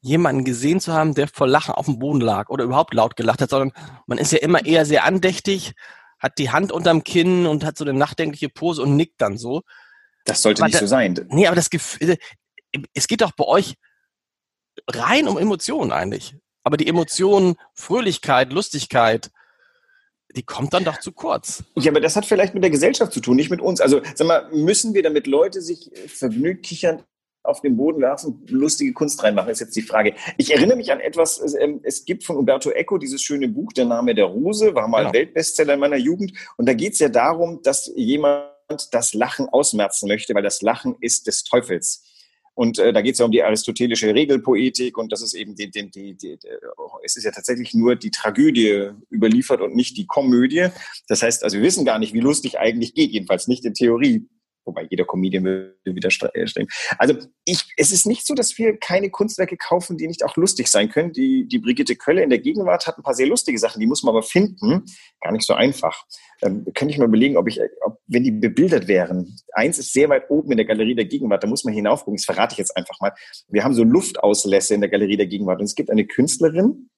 jemanden 0.00 0.44
gesehen 0.44 0.80
zu 0.80 0.92
haben, 0.92 1.14
der 1.14 1.28
vor 1.28 1.48
Lachen 1.48 1.74
auf 1.74 1.86
dem 1.86 1.98
Boden 1.98 2.20
lag 2.20 2.48
oder 2.48 2.64
überhaupt 2.64 2.94
laut 2.94 3.16
gelacht 3.16 3.40
hat, 3.40 3.50
sondern 3.50 3.72
man 4.06 4.18
ist 4.18 4.32
ja 4.32 4.38
immer 4.38 4.64
eher 4.64 4.86
sehr 4.86 5.04
andächtig, 5.04 5.74
hat 6.18 6.38
die 6.38 6.50
Hand 6.50 6.72
unterm 6.72 7.02
Kinn 7.04 7.46
und 7.46 7.64
hat 7.64 7.76
so 7.76 7.84
eine 7.84 7.92
nachdenkliche 7.92 8.48
Pose 8.48 8.82
und 8.82 8.96
nickt 8.96 9.20
dann 9.20 9.36
so. 9.36 9.62
Das 10.26 10.42
sollte 10.42 10.62
aber 10.62 10.68
nicht 10.68 10.76
da, 10.76 10.80
so 10.80 10.86
sein. 10.86 11.26
Nee, 11.30 11.46
aber 11.46 11.56
das 11.56 11.70
Gefühl, 11.70 12.16
es 12.92 13.08
geht 13.08 13.22
doch 13.22 13.32
bei 13.32 13.44
euch 13.44 13.76
rein 14.88 15.28
um 15.28 15.38
Emotionen 15.38 15.92
eigentlich. 15.92 16.36
Aber 16.62 16.76
die 16.76 16.88
Emotionen, 16.88 17.56
Fröhlichkeit, 17.74 18.52
Lustigkeit, 18.52 19.30
die 20.34 20.42
kommt 20.42 20.74
dann 20.74 20.84
doch 20.84 20.98
zu 21.00 21.12
kurz. 21.12 21.64
Ja, 21.76 21.92
aber 21.92 22.00
das 22.00 22.16
hat 22.16 22.26
vielleicht 22.26 22.54
mit 22.54 22.62
der 22.62 22.70
Gesellschaft 22.70 23.12
zu 23.12 23.20
tun, 23.20 23.36
nicht 23.36 23.50
mit 23.50 23.60
uns. 23.60 23.80
Also, 23.80 24.02
sag 24.14 24.26
mal, 24.26 24.50
müssen 24.52 24.92
wir 24.92 25.02
damit 25.02 25.26
Leute 25.26 25.62
sich 25.62 25.90
vergnügt 26.08 26.66
kichern 26.66 27.04
auf 27.46 27.60
den 27.60 27.76
Boden 27.76 28.00
werfen, 28.00 28.44
lustige 28.48 28.92
Kunst 28.92 29.22
reinmachen, 29.22 29.50
ist 29.50 29.60
jetzt 29.60 29.76
die 29.76 29.82
Frage. 29.82 30.14
Ich 30.36 30.52
erinnere 30.52 30.76
mich 30.76 30.90
an 30.90 30.98
etwas, 30.98 31.38
es, 31.38 31.54
ähm, 31.54 31.80
gibt 32.04 32.24
von 32.24 32.36
Umberto 32.36 32.70
Eco 32.70 32.98
dieses 32.98 33.22
schöne 33.22 33.46
Buch, 33.46 33.72
Der 33.72 33.84
Name 33.84 34.16
der 34.16 34.24
Rose, 34.24 34.74
war 34.74 34.88
mal 34.88 35.02
genau. 35.02 35.14
Weltbestseller 35.14 35.74
in 35.74 35.80
meiner 35.80 35.96
Jugend. 35.96 36.32
Und 36.56 36.68
da 36.68 36.74
geht 36.74 36.94
es 36.94 36.98
ja 36.98 37.08
darum, 37.08 37.62
dass 37.62 37.92
jemand 37.94 38.50
das 38.90 39.14
Lachen 39.14 39.48
ausmerzen 39.48 40.08
möchte, 40.08 40.34
weil 40.34 40.42
das 40.42 40.62
Lachen 40.62 40.96
ist 41.00 41.26
des 41.26 41.44
Teufels. 41.44 42.04
Und 42.54 42.78
äh, 42.78 42.92
da 42.92 43.02
geht 43.02 43.12
es 43.12 43.18
ja 43.18 43.26
um 43.26 43.30
die 43.30 43.42
aristotelische 43.42 44.14
Regelpoetik 44.14 44.96
und 44.96 45.12
das 45.12 45.20
ist 45.20 45.34
eben 45.34 45.54
die, 45.54 45.70
die, 45.70 45.90
die, 45.90 46.16
die, 46.16 46.38
es 47.04 47.16
ist 47.16 47.24
ja 47.24 47.30
tatsächlich 47.30 47.74
nur 47.74 47.96
die 47.96 48.10
Tragödie 48.10 48.92
überliefert 49.10 49.60
und 49.60 49.74
nicht 49.74 49.98
die 49.98 50.06
Komödie. 50.06 50.68
Das 51.06 51.22
heißt, 51.22 51.44
also 51.44 51.58
wir 51.58 51.64
wissen 51.64 51.84
gar 51.84 51.98
nicht, 51.98 52.14
wie 52.14 52.20
lustig 52.20 52.58
eigentlich 52.58 52.94
geht, 52.94 53.10
jedenfalls 53.10 53.46
nicht 53.46 53.66
in 53.66 53.74
Theorie 53.74 54.26
wobei 54.66 54.86
jeder 54.90 55.04
Comedian 55.04 55.44
würde 55.44 55.76
widerstehen. 55.84 56.68
Also 56.98 57.14
ich, 57.44 57.64
es 57.76 57.92
ist 57.92 58.06
nicht 58.06 58.26
so, 58.26 58.34
dass 58.34 58.58
wir 58.58 58.76
keine 58.76 59.10
Kunstwerke 59.10 59.56
kaufen, 59.56 59.96
die 59.96 60.06
nicht 60.06 60.24
auch 60.24 60.36
lustig 60.36 60.68
sein 60.68 60.90
können. 60.90 61.12
Die, 61.12 61.46
die 61.46 61.58
Brigitte 61.58 61.96
Kölle 61.96 62.22
in 62.22 62.30
der 62.30 62.40
Gegenwart 62.40 62.86
hat 62.86 62.98
ein 62.98 63.02
paar 63.02 63.14
sehr 63.14 63.26
lustige 63.26 63.58
Sachen, 63.58 63.80
die 63.80 63.86
muss 63.86 64.02
man 64.02 64.14
aber 64.14 64.22
finden. 64.22 64.84
Gar 65.20 65.32
nicht 65.32 65.46
so 65.46 65.54
einfach. 65.54 66.04
Ähm, 66.42 66.66
könnte 66.74 66.92
ich 66.92 66.98
mal 66.98 67.06
überlegen, 67.06 67.36
ob 67.36 67.48
ich, 67.48 67.60
ob, 67.82 67.98
wenn 68.06 68.24
die 68.24 68.32
bebildert 68.32 68.88
wären. 68.88 69.36
Eins 69.52 69.78
ist 69.78 69.92
sehr 69.92 70.08
weit 70.08 70.28
oben 70.28 70.50
in 70.50 70.56
der 70.56 70.66
Galerie 70.66 70.94
der 70.94 71.06
Gegenwart, 71.06 71.42
da 71.42 71.48
muss 71.48 71.64
man 71.64 71.72
hinaufgucken. 71.72 72.16
Das 72.16 72.24
verrate 72.24 72.52
ich 72.52 72.58
jetzt 72.58 72.76
einfach 72.76 73.00
mal. 73.00 73.12
Wir 73.48 73.64
haben 73.64 73.74
so 73.74 73.84
Luftauslässe 73.84 74.74
in 74.74 74.80
der 74.80 74.90
Galerie 74.90 75.16
der 75.16 75.26
Gegenwart 75.26 75.60
und 75.60 75.66
es 75.66 75.74
gibt 75.74 75.90
eine 75.90 76.06
Künstlerin, 76.06 76.90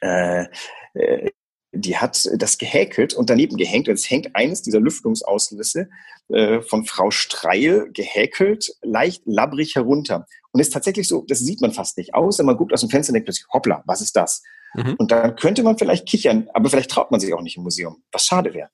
äh, 0.00 0.46
äh 0.94 1.30
die 1.72 1.96
hat 1.96 2.28
das 2.36 2.58
gehäkelt 2.58 3.14
und 3.14 3.30
daneben 3.30 3.56
gehängt. 3.56 3.88
Und 3.88 3.94
es 3.94 4.08
hängt 4.08 4.34
eines 4.36 4.62
dieser 4.62 4.80
Lüftungsauslässe 4.80 5.88
äh, 6.28 6.60
von 6.60 6.84
Frau 6.84 7.10
Streil 7.10 7.90
gehäkelt, 7.92 8.76
leicht 8.82 9.22
labbrig 9.24 9.74
herunter. 9.74 10.26
Und 10.52 10.60
ist 10.60 10.72
tatsächlich 10.72 11.08
so, 11.08 11.24
das 11.26 11.38
sieht 11.38 11.62
man 11.62 11.72
fast 11.72 11.96
nicht. 11.96 12.14
Außer 12.14 12.44
man 12.44 12.56
guckt 12.56 12.72
aus 12.72 12.80
dem 12.80 12.90
Fenster 12.90 13.10
und 13.10 13.14
denkt 13.14 13.26
plötzlich, 13.26 13.48
hoppla, 13.52 13.82
was 13.86 14.02
ist 14.02 14.16
das? 14.16 14.42
Mhm. 14.74 14.94
Und 14.98 15.10
dann 15.10 15.34
könnte 15.36 15.62
man 15.62 15.78
vielleicht 15.78 16.06
kichern, 16.06 16.48
aber 16.52 16.68
vielleicht 16.68 16.90
traut 16.90 17.10
man 17.10 17.20
sich 17.20 17.32
auch 17.32 17.42
nicht 17.42 17.56
im 17.56 17.62
Museum, 17.62 18.02
was 18.12 18.26
schade 18.26 18.52
wäre. 18.52 18.68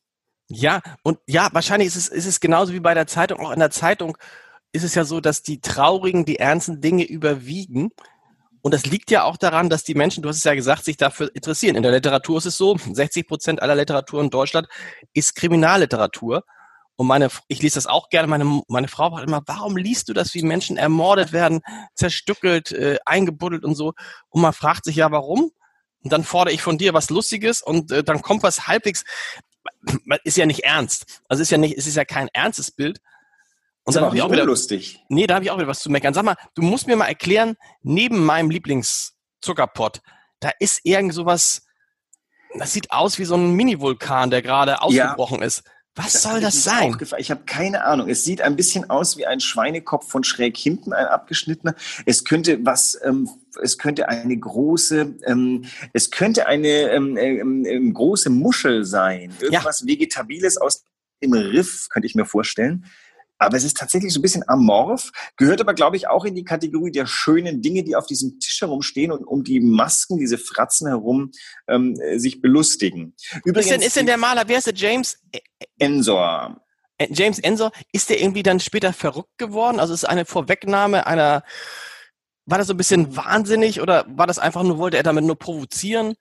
Ja, 0.49 0.81
und 1.03 1.19
ja, 1.27 1.49
wahrscheinlich 1.53 1.89
ist 1.89 1.97
es, 1.97 2.09
ist 2.09 2.27
es 2.27 2.41
genauso 2.41 2.73
wie 2.73 2.81
bei 2.81 2.95
der 2.95 3.07
Zeitung. 3.07 3.41
Auch 3.41 3.53
in 3.53 3.61
der 3.61 3.71
Zeitung 3.71 4.17
ist 4.73 4.85
es 4.85 4.95
ja 4.95 5.05
so, 5.05 5.21
dass 5.21 5.43
die 5.43 5.61
traurigen, 5.61 6.25
die 6.25 6.39
ernsten 6.39 6.81
Dinge 6.81 7.05
überwiegen. 7.05 7.91
Und 8.62 8.75
das 8.75 8.87
liegt 8.87 9.11
ja 9.11 9.25
auch 9.25 9.37
daran, 9.37 9.71
dass 9.71 9.85
die 9.85 9.94
Menschen, 9.94 10.23
du 10.23 10.29
hast 10.29 10.38
es 10.38 10.44
ja 10.44 10.55
gesagt, 10.55 10.85
sich 10.85 10.97
dafür 10.97 11.31
interessieren. 11.35 11.77
In 11.77 11.83
der 11.83 11.92
Literatur 11.92 12.38
ist 12.38 12.47
es 12.47 12.57
so, 12.57 12.77
60 12.77 13.27
Prozent 13.27 13.62
aller 13.62 13.75
Literatur 13.75 14.21
in 14.21 14.31
Deutschland 14.31 14.68
ist 15.12 15.35
Kriminalliteratur. 15.37 16.44
Und 16.97 17.07
meine, 17.07 17.29
ich 17.47 17.62
lese 17.62 17.77
das 17.77 17.87
auch 17.87 18.09
gerne. 18.09 18.27
Meine, 18.27 18.62
meine 18.66 18.88
Frau 18.88 19.11
fragt 19.11 19.29
immer, 19.29 19.42
warum 19.47 19.77
liest 19.77 20.09
du 20.09 20.12
das, 20.12 20.35
wie 20.35 20.42
Menschen 20.42 20.77
ermordet 20.77 21.33
werden, 21.33 21.61
zerstückelt, 21.94 22.73
äh, 22.73 22.99
eingebuddelt 23.07 23.64
und 23.64 23.77
so? 23.77 23.92
Und 24.31 24.42
man 24.42 24.53
fragt 24.53 24.85
sich 24.85 24.97
ja, 24.97 25.11
warum? 25.12 25.53
Und 26.03 26.12
dann 26.12 26.25
fordere 26.25 26.55
ich 26.55 26.62
von 26.62 26.77
dir 26.77 26.94
was 26.94 27.11
Lustiges 27.11 27.62
und 27.62 27.92
äh, 27.92 28.03
dann 28.03 28.23
kommt 28.23 28.42
was 28.42 28.66
halbwegs, 28.66 29.05
ist 30.25 30.37
ja 30.37 30.47
nicht 30.47 30.64
ernst. 30.64 31.23
Also 31.29 31.42
ist 31.42 31.51
ja 31.51 31.59
nicht, 31.59 31.79
es 31.79 31.87
ist 31.87 31.97
ja 31.97 32.05
kein 32.05 32.29
ernstes 32.33 32.73
Bild, 32.73 33.01
und 33.88 33.96
dann 33.96 34.05
habe 34.05 34.16
ich 34.16 34.22
auch 34.22 34.31
wieder 34.31 34.44
lustig. 34.44 35.03
Nee, 35.09 35.27
da 35.27 35.37
habe 35.37 35.46
ich 35.46 35.51
auch 35.51 35.57
wieder 35.57 35.66
was 35.66 35.81
zu 35.81 35.90
meckern. 35.90 36.12
Sag 36.12 36.22
mal, 36.22 36.37
du 36.55 36.61
musst 36.61 36.87
mir 36.87 36.94
mal 36.94 37.07
erklären, 37.07 37.57
neben 37.83 38.22
meinem 38.22 38.51
Lieblingszuckerpott, 38.51 40.03
da 40.40 40.51
ist 40.61 40.81
irgend 40.85 41.14
sowas, 41.14 41.62
das 42.59 42.74
sieht 42.74 42.92
aus 42.92 43.18
wie 43.18 43.24
so 43.24 43.35
ein 43.35 43.53
Mini-Vulkan, 43.53 44.31
der 44.31 44.42
gerade 44.42 44.83
ausgebrochen 44.83 45.40
ja. 45.40 45.46
ist. 45.46 45.62
Was 45.94 46.12
das 46.12 46.22
soll 46.22 46.40
das 46.40 46.62
sein? 46.62 46.96
Ich 47.16 47.31
habe 47.31 47.44
keine 47.46 47.83
Ahnung. 47.85 48.11
Es 48.11 48.24
sieht 48.24 48.42
ein 48.42 48.57
bisschen 48.57 48.88
aus 48.90 49.16
wie 49.16 49.27
ein 49.27 49.40
Schweinekopf 49.40 50.09
von 50.09 50.22
schräg 50.22 50.57
hinten, 50.57 50.92
ein 50.92 51.07
abgeschnittener. 51.07 51.74
Es 52.05 52.24
könnte 52.24 52.59
was, 52.64 53.01
ähm, 53.03 53.29
es 53.62 53.79
könnte 53.79 54.09
eine 54.09 54.37
große, 54.37 55.16
ähm, 55.27 55.64
es 55.94 56.11
könnte 56.11 56.46
eine 56.46 56.68
ähm, 56.68 57.16
ähm, 57.16 57.64
ähm 57.66 57.94
große 57.94 58.29
Muschel 58.29 58.85
sein. 58.85 59.33
Irgendwas 59.40 59.81
ja. 59.81 59.87
Vegetabiles 59.88 60.59
aus 60.59 60.85
dem 61.20 61.33
Riff, 61.33 61.88
könnte 61.88 62.07
ich 62.07 62.14
mir 62.14 62.27
vorstellen. 62.27 62.85
Aber 63.38 63.57
es 63.57 63.64
ist 63.64 63.77
tatsächlich 63.77 64.12
so 64.12 64.18
ein 64.18 64.22
bisschen 64.22 64.48
amorph, 64.48 65.12
gehört 65.37 65.61
aber, 65.61 65.74
glaube 65.74 65.96
ich, 65.96 66.09
auch 66.09 66.24
in 66.24 66.35
die 66.35 66.44
Kategorie 66.44 66.90
der 66.90 67.07
schönen 67.07 67.62
Dinge, 67.62 67.85
die 67.85 67.94
auf 67.94 68.07
diesem 68.07 68.40
Tisch 68.40 68.61
herumstehen 68.61 69.12
und 69.12 69.24
um 69.24 69.44
die 69.44 69.61
Masken, 69.61 70.18
diese 70.18 70.38
Fratzen 70.38 70.88
herum 70.88 71.31
ähm, 71.68 71.96
sich 72.16 72.40
belustigen. 72.40 73.14
Übrigens, 73.44 73.66
ist 73.66 73.70
denn, 73.70 73.83
ist 73.83 73.96
denn 73.96 74.07
der 74.07 74.16
Maler, 74.16 74.44
wer 74.46 74.59
ist 74.59 74.66
der 74.66 74.74
James? 74.74 75.18
Ensor. 75.79 76.61
Äh, 76.98 77.09
James 77.11 77.38
Ensor, 77.38 77.70
ist 77.92 78.11
der 78.11 78.20
irgendwie 78.20 78.42
dann 78.42 78.61
später 78.61 78.92
verrückt 78.92 79.38
geworden? 79.38 79.79
Also 79.79 79.94
ist 79.94 80.05
eine 80.05 80.24
Vorwegnahme 80.24 81.07
einer, 81.07 81.44
war 82.44 82.59
das 82.59 82.66
so 82.66 82.74
ein 82.74 82.79
bisschen 82.79 83.16
wahnsinnig 83.16 83.81
oder 83.81 84.05
war 84.09 84.27
das 84.27 84.38
einfach 84.38 84.64
nur, 84.64 84.79
wollte 84.79 84.96
er 84.96 85.03
damit 85.05 85.24
nur 85.24 85.38
provozieren? 85.38 86.14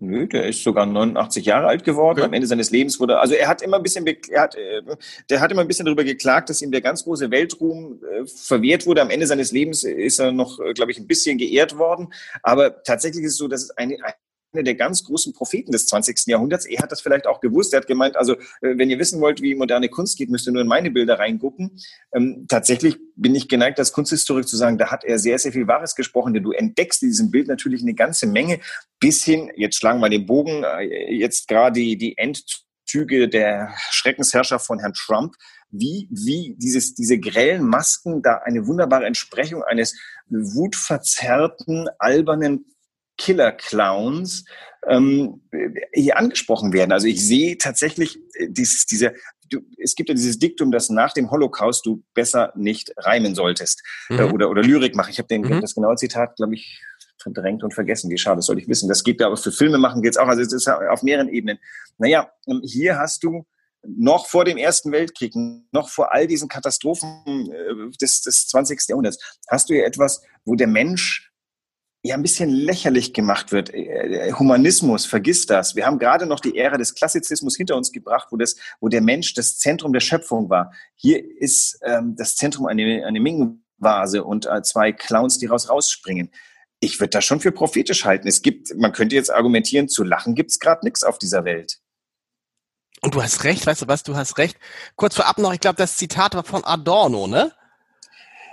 Nö, 0.00 0.28
der 0.28 0.46
ist 0.46 0.62
sogar 0.62 0.86
89 0.86 1.44
Jahre 1.44 1.66
alt 1.66 1.82
geworden. 1.82 2.18
Okay. 2.18 2.26
Am 2.26 2.32
Ende 2.32 2.46
seines 2.46 2.70
Lebens 2.70 3.00
wurde, 3.00 3.18
also 3.18 3.34
er 3.34 3.48
hat 3.48 3.62
immer 3.62 3.78
ein 3.78 3.82
bisschen, 3.82 4.06
er 4.06 4.42
hat, 4.42 4.54
äh, 4.54 4.82
der 5.28 5.40
hat 5.40 5.50
immer 5.50 5.62
ein 5.62 5.68
bisschen 5.68 5.86
darüber 5.86 6.04
geklagt, 6.04 6.50
dass 6.50 6.62
ihm 6.62 6.70
der 6.70 6.80
ganz 6.80 7.02
große 7.02 7.30
Weltruhm 7.32 8.00
äh, 8.02 8.24
verwehrt 8.26 8.86
wurde. 8.86 9.02
Am 9.02 9.10
Ende 9.10 9.26
seines 9.26 9.50
Lebens 9.50 9.82
ist 9.82 10.20
er 10.20 10.30
noch, 10.30 10.60
äh, 10.60 10.72
glaube 10.72 10.92
ich, 10.92 10.98
ein 10.98 11.08
bisschen 11.08 11.36
geehrt 11.36 11.78
worden. 11.78 12.12
Aber 12.42 12.82
tatsächlich 12.84 13.24
ist 13.24 13.32
es 13.32 13.38
so, 13.38 13.48
dass 13.48 13.64
es 13.64 13.70
eine, 13.76 13.98
der 14.52 14.74
ganz 14.74 15.04
großen 15.04 15.32
Propheten 15.32 15.72
des 15.72 15.86
20. 15.86 16.26
Jahrhunderts. 16.26 16.66
Er 16.66 16.80
hat 16.82 16.90
das 16.90 17.00
vielleicht 17.00 17.26
auch 17.26 17.40
gewusst. 17.40 17.72
Er 17.72 17.80
hat 17.80 17.86
gemeint, 17.86 18.16
also 18.16 18.34
äh, 18.34 18.76
wenn 18.76 18.90
ihr 18.90 18.98
wissen 18.98 19.20
wollt, 19.20 19.42
wie 19.42 19.54
moderne 19.54 19.88
Kunst 19.88 20.16
geht, 20.16 20.30
müsst 20.30 20.46
ihr 20.46 20.52
nur 20.52 20.62
in 20.62 20.68
meine 20.68 20.90
Bilder 20.90 21.18
reingucken. 21.18 21.78
Ähm, 22.12 22.46
tatsächlich 22.48 22.96
bin 23.16 23.34
ich 23.34 23.48
geneigt, 23.48 23.78
als 23.78 23.92
Kunsthistorik 23.92 24.48
zu 24.48 24.56
sagen, 24.56 24.78
da 24.78 24.90
hat 24.90 25.04
er 25.04 25.18
sehr, 25.18 25.38
sehr 25.38 25.52
viel 25.52 25.66
Wahres 25.66 25.94
gesprochen, 25.94 26.34
denn 26.34 26.42
du 26.42 26.52
entdeckst 26.52 27.02
in 27.02 27.08
diesem 27.08 27.30
Bild 27.30 27.48
natürlich 27.48 27.82
eine 27.82 27.94
ganze 27.94 28.26
Menge 28.26 28.60
bis 29.00 29.24
hin, 29.24 29.50
jetzt 29.56 29.76
schlagen 29.76 30.00
wir 30.00 30.08
den 30.08 30.26
Bogen, 30.26 30.64
äh, 30.64 31.12
jetzt 31.14 31.48
gerade 31.48 31.80
die, 31.80 31.96
die 31.96 32.16
Endzüge 32.16 33.28
der 33.28 33.74
Schreckensherrschaft 33.90 34.66
von 34.66 34.78
Herrn 34.78 34.94
Trump, 34.94 35.34
wie, 35.70 36.08
wie 36.10 36.56
dieses, 36.58 36.94
diese 36.94 37.18
grellen 37.18 37.62
Masken 37.62 38.22
da 38.22 38.38
eine 38.38 38.66
wunderbare 38.66 39.04
Entsprechung 39.04 39.62
eines 39.62 39.94
wutverzerrten, 40.28 41.88
albernen 41.98 42.64
Killer-Clowns 43.18 44.44
ähm, 44.86 45.42
hier 45.92 46.16
angesprochen 46.16 46.72
werden. 46.72 46.92
Also 46.92 47.06
ich 47.06 47.26
sehe 47.26 47.58
tatsächlich 47.58 48.18
äh, 48.34 48.48
dieses, 48.48 48.86
diese, 48.86 49.14
du, 49.50 49.60
es 49.76 49.94
gibt 49.94 50.08
ja 50.08 50.14
dieses 50.14 50.38
Diktum, 50.38 50.70
dass 50.70 50.88
nach 50.88 51.12
dem 51.12 51.30
Holocaust 51.30 51.84
du 51.84 52.02
besser 52.14 52.52
nicht 52.56 52.92
reimen 52.96 53.34
solltest 53.34 53.82
äh, 54.08 54.14
mhm. 54.14 54.20
äh, 54.20 54.32
oder, 54.32 54.50
oder 54.50 54.62
Lyrik 54.62 54.94
machen. 54.94 55.10
Ich 55.10 55.18
habe 55.18 55.28
den 55.28 55.42
mhm. 55.42 55.60
das 55.60 55.74
genaue 55.74 55.96
Zitat, 55.96 56.36
glaube 56.36 56.54
ich, 56.54 56.82
verdrängt 57.20 57.64
und 57.64 57.74
vergessen. 57.74 58.10
Wie 58.10 58.18
schade, 58.18 58.36
das 58.36 58.46
soll 58.46 58.58
ich 58.58 58.68
wissen. 58.68 58.88
Das 58.88 59.04
geht 59.04 59.20
aber 59.20 59.36
für 59.36 59.52
Filme 59.52 59.78
machen 59.78 60.02
geht's 60.02 60.16
auch. 60.16 60.28
Also 60.28 60.42
es 60.42 60.52
ist 60.52 60.68
auf 60.68 61.02
mehreren 61.02 61.28
Ebenen. 61.28 61.58
Naja, 61.98 62.30
ähm, 62.46 62.62
hier 62.64 62.98
hast 62.98 63.24
du 63.24 63.44
noch 63.82 64.26
vor 64.26 64.44
dem 64.44 64.56
Ersten 64.56 64.92
Weltkrieg, 64.92 65.34
noch 65.72 65.88
vor 65.88 66.12
all 66.12 66.26
diesen 66.26 66.48
Katastrophen 66.48 67.52
äh, 67.52 67.96
des, 68.00 68.22
des 68.22 68.46
20. 68.48 68.80
Jahrhunderts, 68.88 69.38
hast 69.48 69.68
du 69.68 69.74
hier 69.74 69.86
etwas, 69.86 70.22
wo 70.44 70.54
der 70.54 70.66
Mensch 70.66 71.27
ja 72.02 72.14
ein 72.14 72.22
bisschen 72.22 72.50
lächerlich 72.50 73.12
gemacht 73.12 73.52
wird. 73.52 73.72
Äh, 73.74 74.32
Humanismus, 74.32 75.06
vergiss 75.06 75.46
das. 75.46 75.74
Wir 75.74 75.86
haben 75.86 75.98
gerade 75.98 76.26
noch 76.26 76.40
die 76.40 76.56
Ära 76.56 76.76
des 76.76 76.94
Klassizismus 76.94 77.56
hinter 77.56 77.76
uns 77.76 77.92
gebracht, 77.92 78.28
wo, 78.30 78.36
das, 78.36 78.56
wo 78.80 78.88
der 78.88 79.00
Mensch 79.00 79.34
das 79.34 79.58
Zentrum 79.58 79.92
der 79.92 80.00
Schöpfung 80.00 80.48
war. 80.48 80.72
Hier 80.94 81.22
ist 81.40 81.78
ähm, 81.82 82.14
das 82.16 82.36
Zentrum 82.36 82.66
eine, 82.66 83.04
eine 83.06 83.20
Mingenvase 83.20 84.24
und 84.24 84.46
äh, 84.46 84.62
zwei 84.62 84.92
Clowns, 84.92 85.38
die 85.38 85.46
raus 85.46 85.68
rausspringen. 85.68 86.30
Ich 86.80 87.00
würde 87.00 87.10
das 87.10 87.24
schon 87.24 87.40
für 87.40 87.50
prophetisch 87.50 88.04
halten. 88.04 88.28
Es 88.28 88.42
gibt, 88.42 88.74
man 88.76 88.92
könnte 88.92 89.16
jetzt 89.16 89.32
argumentieren, 89.32 89.88
zu 89.88 90.04
lachen 90.04 90.36
gibt's 90.36 90.60
gerade 90.60 90.84
nichts 90.84 91.02
auf 91.02 91.18
dieser 91.18 91.44
Welt. 91.44 91.80
Und 93.00 93.14
du 93.14 93.22
hast 93.22 93.44
recht, 93.44 93.66
weißt 93.66 93.82
du 93.82 93.88
was, 93.88 94.02
du 94.02 94.16
hast 94.16 94.38
recht. 94.38 94.56
Kurz 94.96 95.16
vorab 95.16 95.38
noch, 95.38 95.52
ich 95.52 95.60
glaube, 95.60 95.76
das 95.76 95.96
Zitat 95.96 96.34
war 96.34 96.44
von 96.44 96.64
Adorno, 96.64 97.26
ne? 97.26 97.52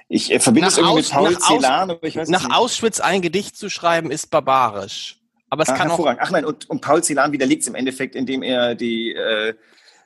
Ich 0.08 0.32
äh, 0.32 0.40
verbinde 0.40 0.68
es 0.68 0.78
irgendwie 0.78 0.98
mit 0.98 1.10
Paul 1.10 1.40
Celan, 1.40 1.92
aber 1.92 2.08
ich 2.08 2.16
weiß 2.16 2.30
Nach 2.30 2.44
nicht. 2.44 2.56
Auschwitz 2.56 3.00
ein 3.00 3.22
Gedicht 3.22 3.58
zu 3.58 3.70
schreiben, 3.70 4.12
ist 4.12 4.30
barbarisch. 4.30 5.20
Aber 5.50 5.64
es 5.64 5.70
ah, 5.70 5.74
kann 5.76 5.92
auch. 5.92 6.06
Ach 6.06 6.32
nein, 6.32 6.46
und, 6.46 6.70
und 6.70 6.82
Paul 6.82 7.04
Celan 7.04 7.32
widerlegt 7.32 7.62
es 7.62 7.68
im 7.68 7.76
Endeffekt, 7.76 8.16
indem 8.16 8.44
er 8.44 8.76
die, 8.76 9.14
äh, 9.14 9.54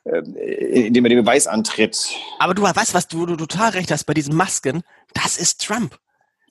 äh, 0.05 0.87
indem 0.87 1.05
er 1.05 1.09
den 1.09 1.23
Beweis 1.23 1.47
antritt. 1.47 2.09
Aber 2.39 2.53
du 2.53 2.61
weißt, 2.61 2.93
was 2.93 3.07
du, 3.07 3.25
du 3.25 3.35
total 3.35 3.71
recht 3.71 3.91
hast 3.91 4.05
bei 4.05 4.13
diesen 4.13 4.35
Masken. 4.35 4.83
Das 5.13 5.37
ist 5.37 5.65
Trump. 5.65 5.97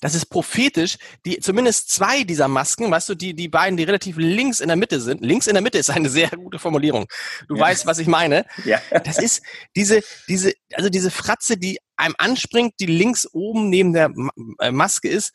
Das 0.01 0.15
ist 0.15 0.27
prophetisch. 0.27 0.97
Die, 1.27 1.39
zumindest 1.41 1.91
zwei 1.91 2.23
dieser 2.23 2.49
Masken, 2.49 2.91
weißt 2.91 3.09
du, 3.09 3.15
die, 3.15 3.35
die 3.35 3.49
beiden, 3.49 3.77
die 3.77 3.85
relativ 3.85 4.17
links 4.17 4.61
in 4.61 4.69
der 4.69 4.77
Mitte 4.77 5.01
sind. 5.01 5.23
Links 5.25 5.47
in 5.47 5.55
der 5.55 5.63
Mitte 5.63 5.79
ist 5.79 5.91
eine 5.91 6.09
sehr 6.09 6.31
gute 6.31 6.59
Formulierung. 6.59 7.07
Du 7.49 7.57
ja. 7.57 7.63
weißt, 7.63 7.87
was 7.87 7.99
ich 7.99 8.07
meine. 8.07 8.47
Ja. 8.65 8.81
Das 9.05 9.19
ist 9.19 9.43
diese, 9.75 10.03
diese, 10.29 10.53
also 10.75 10.89
diese 10.89 11.11
Fratze, 11.11 11.57
die 11.57 11.79
einem 11.97 12.15
anspringt, 12.19 12.75
die 12.79 12.87
links 12.87 13.29
oben 13.33 13.71
neben 13.71 13.93
der 13.93 14.13
äh, 14.61 14.71
Maske 14.71 15.09
ist, 15.09 15.33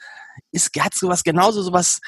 ist, 0.51 0.71
hat 0.79 0.93
sowas 0.93 1.23
genauso 1.23 1.61
sowas, 1.61 1.99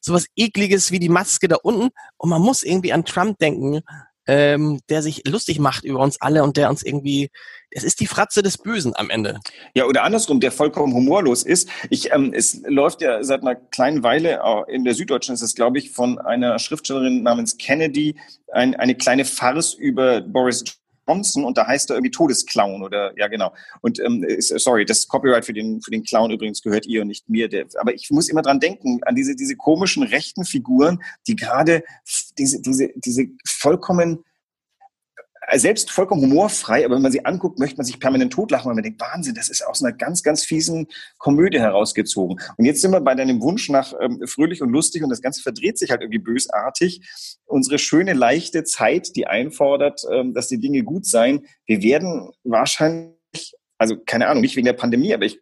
sowas 0.00 0.26
ekliges 0.36 0.92
wie 0.92 1.00
die 1.00 1.08
Maske 1.08 1.48
da 1.48 1.56
unten. 1.56 1.90
Und 2.16 2.30
man 2.30 2.42
muss 2.42 2.62
irgendwie 2.62 2.92
an 2.92 3.04
Trump 3.04 3.38
denken, 3.38 3.82
ähm, 4.28 4.80
der 4.90 5.02
sich 5.02 5.26
lustig 5.26 5.58
macht 5.58 5.84
über 5.84 6.00
uns 6.00 6.20
alle 6.20 6.44
und 6.44 6.56
der 6.56 6.68
uns 6.68 6.82
irgendwie, 6.82 7.30
es 7.70 7.82
ist 7.82 7.98
die 7.98 8.06
Fratze 8.06 8.42
des 8.42 8.58
Bösen 8.58 8.94
am 8.94 9.10
Ende. 9.10 9.40
Ja, 9.74 9.86
oder 9.86 10.04
andersrum, 10.04 10.38
der 10.38 10.52
vollkommen 10.52 10.92
humorlos 10.94 11.42
ist. 11.42 11.68
Ich, 11.88 12.12
ähm, 12.12 12.32
es 12.34 12.60
läuft 12.66 13.00
ja 13.00 13.24
seit 13.24 13.40
einer 13.40 13.56
kleinen 13.56 14.02
Weile, 14.02 14.40
in 14.68 14.84
der 14.84 14.94
Süddeutschen 14.94 15.34
ist 15.34 15.42
es, 15.42 15.54
glaube 15.54 15.78
ich, 15.78 15.90
von 15.90 16.18
einer 16.18 16.58
Schriftstellerin 16.58 17.22
namens 17.22 17.56
Kennedy, 17.56 18.16
ein, 18.52 18.76
eine 18.76 18.94
kleine 18.94 19.24
Farce 19.24 19.72
über 19.74 20.20
Boris 20.20 20.62
Johnson 21.08 21.44
und 21.44 21.56
da 21.56 21.66
heißt 21.66 21.90
er 21.90 21.96
irgendwie 21.96 22.10
Todesclown 22.10 22.82
oder 22.82 23.12
ja 23.16 23.28
genau. 23.28 23.54
Und 23.80 23.98
ähm, 24.00 24.24
sorry, 24.38 24.84
das 24.84 25.08
Copyright 25.08 25.44
für 25.44 25.52
den 25.52 25.80
für 25.80 25.90
den 25.90 26.04
Clown 26.04 26.30
übrigens 26.30 26.62
gehört 26.62 26.86
ihr 26.86 27.02
und 27.02 27.08
nicht 27.08 27.28
mir. 27.28 27.48
Der, 27.48 27.66
aber 27.80 27.94
ich 27.94 28.10
muss 28.10 28.28
immer 28.28 28.42
dran 28.42 28.60
denken 28.60 29.00
an 29.04 29.14
diese 29.14 29.34
diese 29.34 29.56
komischen 29.56 30.02
rechten 30.02 30.44
Figuren, 30.44 31.02
die 31.26 31.36
gerade 31.36 31.82
diese 32.38 32.60
diese 32.62 32.90
diese 32.96 33.26
vollkommen 33.46 34.24
selbst 35.56 35.90
vollkommen 35.90 36.22
humorfrei, 36.22 36.84
aber 36.84 36.96
wenn 36.96 37.02
man 37.02 37.12
sie 37.12 37.24
anguckt, 37.24 37.58
möchte 37.58 37.78
man 37.78 37.86
sich 37.86 37.98
permanent 37.98 38.32
totlachen, 38.32 38.68
weil 38.68 38.74
man 38.74 38.84
denkt, 38.84 39.00
Wahnsinn, 39.00 39.34
das 39.34 39.48
ist 39.48 39.66
aus 39.66 39.82
einer 39.82 39.96
ganz, 39.96 40.22
ganz 40.22 40.44
fiesen 40.44 40.88
Komödie 41.16 41.58
herausgezogen. 41.58 42.38
Und 42.56 42.64
jetzt 42.64 42.82
sind 42.82 42.90
wir 42.90 43.00
bei 43.00 43.14
deinem 43.14 43.40
Wunsch 43.40 43.70
nach 43.70 43.94
ähm, 44.00 44.20
fröhlich 44.26 44.60
und 44.62 44.70
lustig 44.70 45.02
und 45.02 45.08
das 45.10 45.22
Ganze 45.22 45.42
verdreht 45.42 45.78
sich 45.78 45.90
halt 45.90 46.02
irgendwie 46.02 46.18
bösartig. 46.18 47.00
Unsere 47.46 47.78
schöne, 47.78 48.12
leichte 48.12 48.64
Zeit, 48.64 49.16
die 49.16 49.26
einfordert, 49.26 50.02
ähm, 50.12 50.34
dass 50.34 50.48
die 50.48 50.60
Dinge 50.60 50.82
gut 50.82 51.06
seien. 51.06 51.46
Wir 51.66 51.82
werden 51.82 52.30
wahrscheinlich 52.44 53.17
also 53.78 53.96
keine 53.96 54.26
Ahnung, 54.26 54.42
nicht 54.42 54.56
wegen 54.56 54.66
der 54.66 54.72
Pandemie, 54.72 55.14
aber 55.14 55.24
ich 55.24 55.40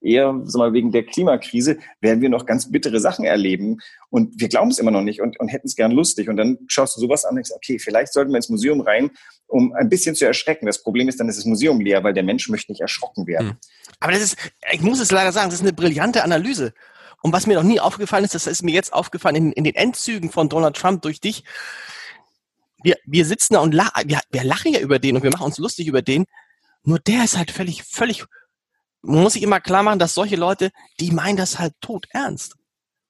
eher 0.00 0.40
sag 0.44 0.58
mal, 0.58 0.72
wegen 0.72 0.90
der 0.90 1.04
Klimakrise 1.04 1.78
werden 2.00 2.20
wir 2.20 2.28
noch 2.28 2.44
ganz 2.44 2.70
bittere 2.70 3.00
Sachen 3.00 3.24
erleben 3.24 3.78
und 4.10 4.40
wir 4.40 4.48
glauben 4.48 4.70
es 4.70 4.78
immer 4.78 4.90
noch 4.90 5.02
nicht 5.02 5.20
und, 5.20 5.38
und 5.38 5.48
hätten 5.48 5.68
es 5.68 5.76
gern 5.76 5.92
lustig. 5.92 6.28
Und 6.28 6.36
dann 6.36 6.58
schaust 6.66 6.96
du 6.96 7.00
sowas 7.00 7.24
an 7.24 7.30
und 7.30 7.36
denkst, 7.36 7.52
okay, 7.54 7.78
vielleicht 7.78 8.12
sollten 8.12 8.32
wir 8.32 8.36
ins 8.36 8.48
Museum 8.48 8.80
rein, 8.80 9.10
um 9.46 9.72
ein 9.74 9.88
bisschen 9.88 10.14
zu 10.14 10.26
erschrecken. 10.26 10.66
Das 10.66 10.82
Problem 10.82 11.08
ist 11.08 11.20
dann, 11.20 11.28
ist 11.28 11.38
das 11.38 11.44
Museum 11.44 11.80
leer, 11.80 12.02
weil 12.02 12.14
der 12.14 12.22
Mensch 12.22 12.48
möchte 12.48 12.72
nicht 12.72 12.80
erschrocken 12.80 13.26
werden. 13.26 13.50
Hm. 13.50 13.56
Aber 14.00 14.12
das 14.12 14.22
ist, 14.22 14.36
ich 14.72 14.80
muss 14.80 15.00
es 15.00 15.12
leider 15.12 15.32
sagen, 15.32 15.50
das 15.50 15.60
ist 15.60 15.66
eine 15.66 15.72
brillante 15.72 16.24
Analyse. 16.24 16.74
Und 17.22 17.32
was 17.32 17.46
mir 17.46 17.54
noch 17.54 17.62
nie 17.62 17.78
aufgefallen 17.78 18.24
ist, 18.24 18.34
das 18.34 18.48
ist 18.48 18.62
mir 18.62 18.74
jetzt 18.74 18.92
aufgefallen 18.92 19.36
in, 19.36 19.52
in 19.52 19.64
den 19.64 19.76
Endzügen 19.76 20.30
von 20.30 20.48
Donald 20.48 20.76
Trump 20.76 21.02
durch 21.02 21.20
dich. 21.20 21.44
Wir, 22.82 22.96
wir 23.06 23.24
sitzen 23.24 23.54
da 23.54 23.60
und 23.60 23.72
lachen, 23.72 24.08
wir, 24.08 24.18
wir 24.30 24.42
lachen 24.42 24.72
ja 24.72 24.80
über 24.80 24.98
den 24.98 25.14
und 25.14 25.22
wir 25.22 25.30
machen 25.30 25.46
uns 25.46 25.58
lustig 25.58 25.86
über 25.86 26.02
den, 26.02 26.24
nur 26.84 26.98
der 26.98 27.24
ist 27.24 27.36
halt 27.36 27.50
völlig, 27.50 27.84
völlig, 27.84 28.24
man 29.02 29.22
muss 29.22 29.34
sich 29.34 29.42
immer 29.42 29.60
klar 29.60 29.82
machen, 29.82 29.98
dass 29.98 30.14
solche 30.14 30.36
Leute, 30.36 30.70
die 31.00 31.10
meinen 31.10 31.36
das 31.36 31.58
halt 31.58 31.74
tot 31.80 32.06
ernst. 32.10 32.56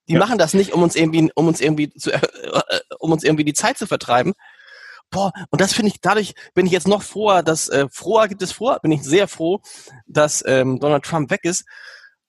Die 0.08 0.14
ja. 0.14 0.18
machen 0.18 0.38
das 0.38 0.54
nicht, 0.54 0.72
um 0.72 0.82
uns 0.82 0.96
irgendwie, 0.96 1.30
um 1.35 1.46
uns 1.46 1.61
irgendwie 1.61 1.90
zu, 1.90 2.12
äh, 2.12 2.18
äh, 2.18 2.80
um 2.98 3.12
uns 3.12 3.22
irgendwie 3.22 3.44
die 3.44 3.54
Zeit 3.54 3.78
zu 3.78 3.87
vertreiben. 3.87 4.35
Boah, 5.11 5.32
und 5.50 5.61
das 5.61 5.74
finde 5.74 5.90
ich, 5.92 6.00
dadurch 6.00 6.35
bin 6.54 6.66
ich 6.66 6.72
jetzt 6.72 6.88
noch 6.88 7.02
froher, 7.02 7.42
dass, 7.42 7.68
äh, 7.68 7.87
froher 7.90 8.28
gibt 8.28 8.42
es 8.42 8.52
vor, 8.52 8.80
bin 8.80 8.92
ich 8.92 9.02
sehr 9.02 9.28
froh, 9.28 9.61
dass 10.06 10.42
ähm, 10.46 10.80
Donald 10.80 11.04
Trump 11.04 11.30
weg 11.30 11.44
ist, 11.44 11.64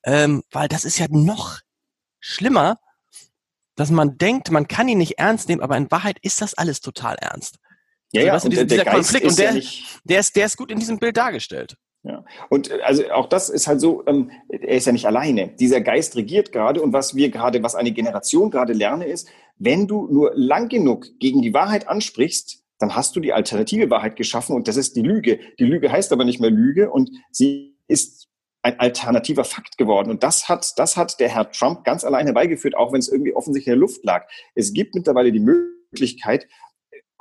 ähm, 0.04 0.44
weil 0.52 0.68
das 0.68 0.84
ist 0.84 1.00
ja 1.00 1.08
noch 1.10 1.60
schlimmer, 2.20 2.80
dass 3.76 3.90
man 3.90 4.18
denkt, 4.18 4.52
man 4.52 4.68
kann 4.68 4.88
ihn 4.88 4.98
nicht 4.98 5.18
ernst 5.18 5.50
nehmen, 5.50 5.62
aber 5.62 5.78
in 5.78 5.90
Wahrheit 5.92 6.18
ist 6.22 6.42
das 6.42 6.54
alles 6.54 6.82
total 6.82 7.16
ernst. 7.16 7.58
Ja, 8.14 8.22
also, 8.22 8.28
ja, 8.28 8.34
weißt 8.34 8.46
du, 8.46 8.50
dieser, 8.50 8.66
dieser 8.66 8.86
Konflikt 8.86 9.26
und 9.26 9.40
der, 9.40 9.56
ja 9.56 9.62
der, 10.04 10.20
ist, 10.20 10.36
der 10.36 10.46
ist 10.46 10.58
gut 10.58 10.72
in 10.72 10.80
diesem 10.80 11.00
Bild 11.00 11.18
dargestellt. 11.18 11.76
Ja. 12.04 12.26
Und 12.50 12.70
äh, 12.70 12.80
also 12.84 13.10
auch 13.12 13.28
das 13.28 13.50
ist 13.50 13.68
halt 13.68 13.82
so, 13.82 14.04
ähm, 14.06 14.32
er 14.50 14.78
ist 14.78 14.86
ja 14.86 14.92
nicht 14.92 15.06
alleine. 15.06 15.50
Dieser 15.60 15.82
Geist 15.82 16.16
regiert 16.16 16.52
gerade 16.52 16.82
und 16.82 16.94
was 16.94 17.16
wir 17.16 17.30
gerade, 17.30 17.64
was 17.64 17.76
eine 17.76 17.92
Generation 17.92 18.52
gerade 18.52 18.74
lerne, 18.74 19.06
ist, 19.06 19.30
wenn 19.58 19.88
du 19.88 20.08
nur 20.12 20.32
lang 20.36 20.70
genug 20.70 21.08
gegen 21.20 21.42
die 21.42 21.54
Wahrheit 21.54 21.88
ansprichst, 21.88 22.64
dann 22.80 22.96
hast 22.96 23.16
du 23.16 23.20
die 23.20 23.32
alternative 23.32 23.90
Wahrheit 23.90 24.16
geschaffen 24.18 24.56
und 24.56 24.68
das 24.68 24.76
ist 24.76 24.96
die 24.96 25.02
Lüge. 25.02 25.40
Die 25.60 25.64
Lüge 25.64 25.92
heißt 25.92 26.12
aber 26.12 26.26
nicht 26.26 26.42
mehr 26.42 26.50
Lüge 26.50 26.92
und 26.92 27.10
sie 27.32 27.78
ist 27.88 28.28
ein 28.62 28.80
alternativer 28.80 29.44
Fakt 29.44 29.78
geworden. 29.78 30.10
Und 30.10 30.24
das 30.24 30.50
hat, 30.50 30.74
das 30.78 30.98
hat 30.98 31.20
der 31.20 31.30
Herr 31.30 31.52
Trump 31.52 31.84
ganz 31.84 32.04
alleine 32.04 32.28
herbeigeführt, 32.28 32.76
auch 32.76 32.92
wenn 32.92 33.00
es 33.00 33.10
irgendwie 33.10 33.34
offensichtlich 33.34 33.74
in 33.74 33.80
der 33.80 33.88
Luft 33.88 34.04
lag. 34.04 34.28
Es 34.56 34.74
gibt 34.74 34.96
mittlerweile 34.96 35.32
die 35.32 35.40
Möglichkeit, 35.40 36.48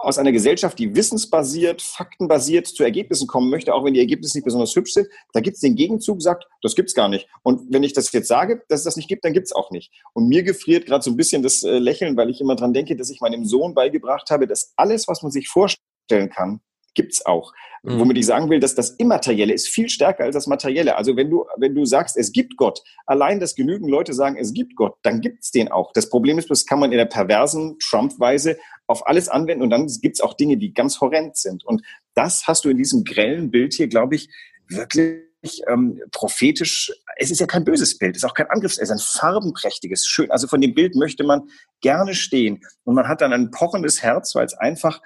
aus 0.03 0.19
einer 0.19 0.33
Gesellschaft, 0.33 0.79
die 0.79 0.95
wissensbasiert, 0.95 1.81
faktenbasiert 1.81 2.67
zu 2.67 2.83
Ergebnissen 2.83 3.27
kommen 3.27 3.51
möchte, 3.51 3.73
auch 3.73 3.85
wenn 3.85 3.95
die 3.95 4.01
Ergebnisse 4.01 4.37
nicht 4.37 4.45
besonders 4.45 4.75
hübsch 4.75 4.93
sind, 4.93 5.09
da 5.33 5.41
gibt 5.41 5.55
es 5.55 5.61
den 5.61 5.77
Gegenzug, 5.77 6.21
sagt, 6.21 6.47
das 6.61 6.75
gibt's 6.75 6.95
gar 6.95 7.09
nicht. 7.09 7.29
Und 7.43 7.73
wenn 7.73 7.83
ich 7.83 7.93
das 7.93 8.11
jetzt 8.13 8.29
sage, 8.29 8.63
dass 8.69 8.81
es 8.81 8.85
das 8.85 8.97
nicht 8.97 9.09
gibt, 9.09 9.25
dann 9.25 9.33
gibt's 9.33 9.53
auch 9.53 9.71
nicht. 9.71 9.93
Und 10.13 10.29
mir 10.29 10.43
gefriert 10.43 10.87
gerade 10.87 11.05
so 11.05 11.11
ein 11.11 11.17
bisschen 11.17 11.43
das 11.43 11.63
äh, 11.63 11.79
Lächeln, 11.79 12.17
weil 12.17 12.31
ich 12.31 12.41
immer 12.41 12.57
dran 12.57 12.73
denke, 12.73 12.97
dass 12.97 13.11
ich 13.11 13.21
meinem 13.21 13.45
Sohn 13.45 13.75
beigebracht 13.75 14.31
habe, 14.31 14.47
dass 14.47 14.73
alles, 14.77 15.07
was 15.09 15.23
man 15.23 15.31
sich 15.31 15.49
vorstellen 15.49 16.31
kann, 16.31 16.61
gibt's 16.95 17.25
auch. 17.25 17.53
Mhm. 17.83 18.01
Womit 18.01 18.19
ich 18.19 18.27
sagen 18.27 18.51
will, 18.51 18.61
dass 18.61 18.75
das 18.75 18.91
Immaterielle 18.91 19.53
ist 19.53 19.69
viel 19.69 19.89
stärker 19.89 20.25
als 20.25 20.35
das 20.35 20.47
Materielle. 20.47 20.97
Also 20.97 21.17
wenn 21.17 21.31
du, 21.31 21.45
wenn 21.57 21.75
du 21.75 21.85
sagst, 21.85 22.17
es 22.17 22.33
gibt 22.33 22.57
Gott, 22.57 22.81
allein, 23.07 23.41
dass 23.41 23.55
genügend 23.55 23.91
Leute 23.91 24.13
sagen, 24.13 24.37
es 24.37 24.53
gibt 24.53 24.77
Gott, 24.77 24.95
dann 25.03 25.21
gibt's 25.21 25.51
den 25.51 25.71
auch. 25.71 25.93
Das 25.93 26.09
Problem 26.09 26.39
ist, 26.39 26.51
das 26.51 26.67
kann 26.67 26.79
man 26.79 26.93
in 26.93 26.99
der 26.99 27.07
perversen 27.07 27.79
Trump-Weise 27.79 28.59
auf 28.87 29.07
alles 29.07 29.29
anwenden 29.29 29.63
und 29.63 29.71
dann 29.71 29.87
gibt's 30.01 30.21
auch 30.21 30.35
Dinge, 30.35 30.57
die 30.57 30.73
ganz 30.73 31.01
horrend 31.01 31.37
sind. 31.37 31.65
Und 31.65 31.83
das 32.15 32.47
hast 32.47 32.65
du 32.65 32.71
in 32.71 32.77
diesem 32.77 33.05
grellen 33.05 33.51
Bild 33.51 33.75
hier, 33.75 33.89
glaube 33.89 34.17
ich, 34.17 34.29
wirklich 34.69 35.63
ähm, 35.69 36.01
prophetisch. 36.11 36.93
Es 37.17 37.31
ist 37.31 37.41
ja 37.41 37.47
kein 37.47 37.65
böses 37.65 37.99
Bild, 37.99 38.17
es 38.17 38.23
ist 38.23 38.29
auch 38.29 38.35
kein 38.35 38.51
Angriffs, 38.51 38.79
es 38.79 38.91
ist 38.91 38.91
ein 38.91 39.21
farbenprächtiges, 39.21 40.07
schön. 40.07 40.31
Also 40.31 40.47
von 40.47 40.61
dem 40.61 40.75
Bild 40.75 40.95
möchte 40.95 41.25
man 41.25 41.49
gerne 41.81 42.15
stehen. 42.15 42.65
Und 42.85 42.95
man 42.95 43.09
hat 43.09 43.21
dann 43.21 43.33
ein 43.33 43.51
pochendes 43.51 44.03
Herz, 44.03 44.35
weil 44.35 44.47
es 44.47 44.55
einfach 44.55 45.01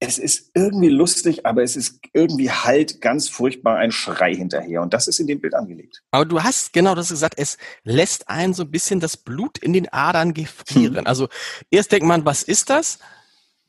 es 0.00 0.18
ist 0.18 0.52
irgendwie 0.54 0.90
lustig, 0.90 1.44
aber 1.44 1.62
es 1.62 1.74
ist 1.74 2.00
irgendwie 2.12 2.50
halt 2.50 3.00
ganz 3.00 3.28
furchtbar 3.28 3.78
ein 3.78 3.90
Schrei 3.90 4.34
hinterher. 4.34 4.80
Und 4.80 4.94
das 4.94 5.08
ist 5.08 5.18
in 5.18 5.26
dem 5.26 5.40
Bild 5.40 5.54
angelegt. 5.54 6.02
Aber 6.12 6.24
du 6.24 6.42
hast 6.42 6.72
genau 6.72 6.94
das 6.94 7.08
gesagt, 7.08 7.34
es 7.36 7.58
lässt 7.82 8.28
einen 8.28 8.54
so 8.54 8.62
ein 8.62 8.70
bisschen 8.70 9.00
das 9.00 9.16
Blut 9.16 9.58
in 9.58 9.72
den 9.72 9.92
Adern 9.92 10.34
gefrieren. 10.34 10.98
Hm. 10.98 11.06
Also 11.06 11.28
erst 11.70 11.90
denkt 11.90 12.06
man, 12.06 12.24
was 12.24 12.44
ist 12.44 12.70
das? 12.70 13.00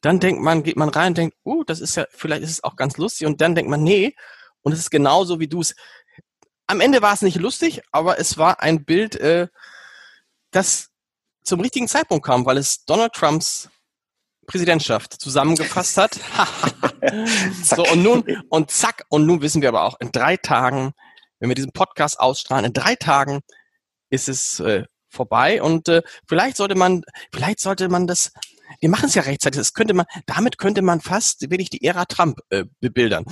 Dann 0.01 0.19
denkt 0.19 0.41
man, 0.41 0.61
geht 0.63 0.77
man 0.77 0.89
rein 0.89 1.09
und 1.09 1.17
denkt, 1.17 1.35
oh, 1.43 1.55
uh, 1.55 1.63
das 1.63 1.79
ist 1.81 1.95
ja, 1.95 2.05
vielleicht 2.11 2.43
ist 2.43 2.51
es 2.51 2.63
auch 2.63 2.75
ganz 2.75 2.97
lustig. 2.97 3.25
Und 3.25 3.41
dann 3.41 3.55
denkt 3.55 3.71
man, 3.71 3.81
nee. 3.81 4.15
Und 4.61 4.73
es 4.73 4.79
ist 4.79 4.91
genauso, 4.91 5.39
wie 5.39 5.47
du 5.47 5.61
es. 5.61 5.75
Am 6.67 6.79
Ende 6.79 7.01
war 7.01 7.13
es 7.13 7.23
nicht 7.23 7.37
lustig, 7.37 7.81
aber 7.91 8.19
es 8.19 8.37
war 8.37 8.61
ein 8.61 8.85
Bild, 8.85 9.15
äh, 9.15 9.47
das 10.51 10.89
zum 11.43 11.59
richtigen 11.59 11.87
Zeitpunkt 11.87 12.23
kam, 12.23 12.45
weil 12.45 12.57
es 12.57 12.85
Donald 12.85 13.13
Trumps 13.13 13.69
Präsidentschaft 14.49 15.21
zusammengefasst 15.21 15.97
hat. 15.97 16.19
so, 17.63 17.83
und 17.85 18.03
nun, 18.03 18.23
und 18.49 18.71
zack, 18.71 19.05
und 19.09 19.25
nun 19.25 19.41
wissen 19.41 19.61
wir 19.61 19.69
aber 19.69 19.83
auch, 19.83 19.99
in 19.99 20.11
drei 20.11 20.37
Tagen, 20.37 20.93
wenn 21.39 21.49
wir 21.49 21.55
diesen 21.55 21.71
Podcast 21.71 22.19
ausstrahlen, 22.19 22.65
in 22.65 22.73
drei 22.73 22.95
Tagen 22.95 23.41
ist 24.09 24.27
es 24.27 24.59
äh, 24.59 24.83
vorbei 25.07 25.61
und 25.61 25.87
äh, 25.87 26.01
vielleicht 26.27 26.57
sollte 26.57 26.75
man, 26.75 27.03
vielleicht 27.31 27.59
sollte 27.59 27.89
man 27.89 28.07
das 28.07 28.31
wir 28.79 28.89
machen 28.89 29.05
es 29.05 29.15
ja 29.15 29.23
rechtzeitig. 29.23 29.59
Das 29.59 29.73
könnte 29.73 29.93
man, 29.93 30.05
damit 30.25 30.57
könnte 30.57 30.81
man 30.81 31.01
fast 31.01 31.49
wirklich 31.49 31.69
die 31.69 31.83
Ära 31.83 32.05
Trump 32.05 32.39
äh, 32.49 32.65
bebildern. 32.79 33.25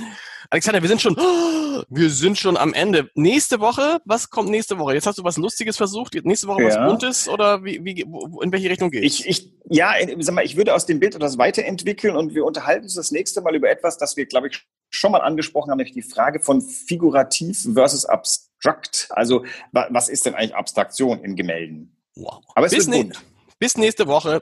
Alexander, 0.50 0.82
wir 0.82 0.90
sind 0.90 1.02
schon, 1.02 1.18
oh, 1.18 1.84
wir 1.90 2.10
sind 2.10 2.38
schon 2.38 2.58
am 2.58 2.74
Ende. 2.74 3.10
Nächste 3.16 3.60
Woche, 3.60 4.00
was 4.06 4.30
kommt 4.30 4.50
nächste 4.50 4.78
Woche? 4.80 4.94
Jetzt 4.94 5.08
hast 5.08 5.18
du 5.18 5.24
was 5.24 5.38
Lustiges 5.38 5.78
versucht. 5.78 6.16
Nächste 6.24 6.48
Woche 6.48 6.64
ja. 6.64 6.70
was 6.70 6.78
Buntes 6.78 7.30
oder 7.30 7.64
wie, 7.64 7.84
wie, 7.84 8.02
in 8.02 8.52
welche 8.52 8.70
Richtung 8.70 8.92
geht 8.92 9.04
Ich, 9.04 9.28
ich, 9.28 9.54
ja, 9.70 9.94
sag 10.20 10.36
mal, 10.36 10.46
ich 10.46 10.58
würde 10.58 10.74
aus 10.74 10.86
dem 10.86 11.00
Bild 11.00 11.16
etwas 11.16 11.38
weiterentwickeln 11.38 12.16
und 12.16 12.34
wir 12.34 12.46
unterhalten 12.46 12.84
uns 12.84 12.96
das 12.96 13.12
nächste 13.12 13.42
Mal 13.42 13.56
über 13.56 13.70
etwas, 13.70 13.98
das 13.98 14.18
wir, 14.18 14.26
glaube 14.26 14.48
ich, 14.48 14.66
schon 14.90 15.12
mal 15.12 15.20
angesprochen 15.20 15.72
haben, 15.72 15.78
nämlich 15.78 15.94
die 15.94 16.02
Frage 16.02 16.40
von 16.40 16.62
figurativ 16.62 17.68
versus 17.74 18.06
abstrakt. 18.06 19.08
Also, 19.10 19.46
was 19.72 20.10
ist 20.10 20.26
denn 20.26 20.36
eigentlich 20.36 20.56
Abstraktion 20.56 21.24
in 21.24 21.36
Gemälden? 21.36 21.98
Wow. 22.16 22.42
Aber 22.56 22.66
es 22.66 22.74
bis, 22.74 22.88
wird 22.88 22.98
bunt. 22.98 23.26
bis 23.60 23.78
nächste 23.78 24.08
Woche. 24.08 24.42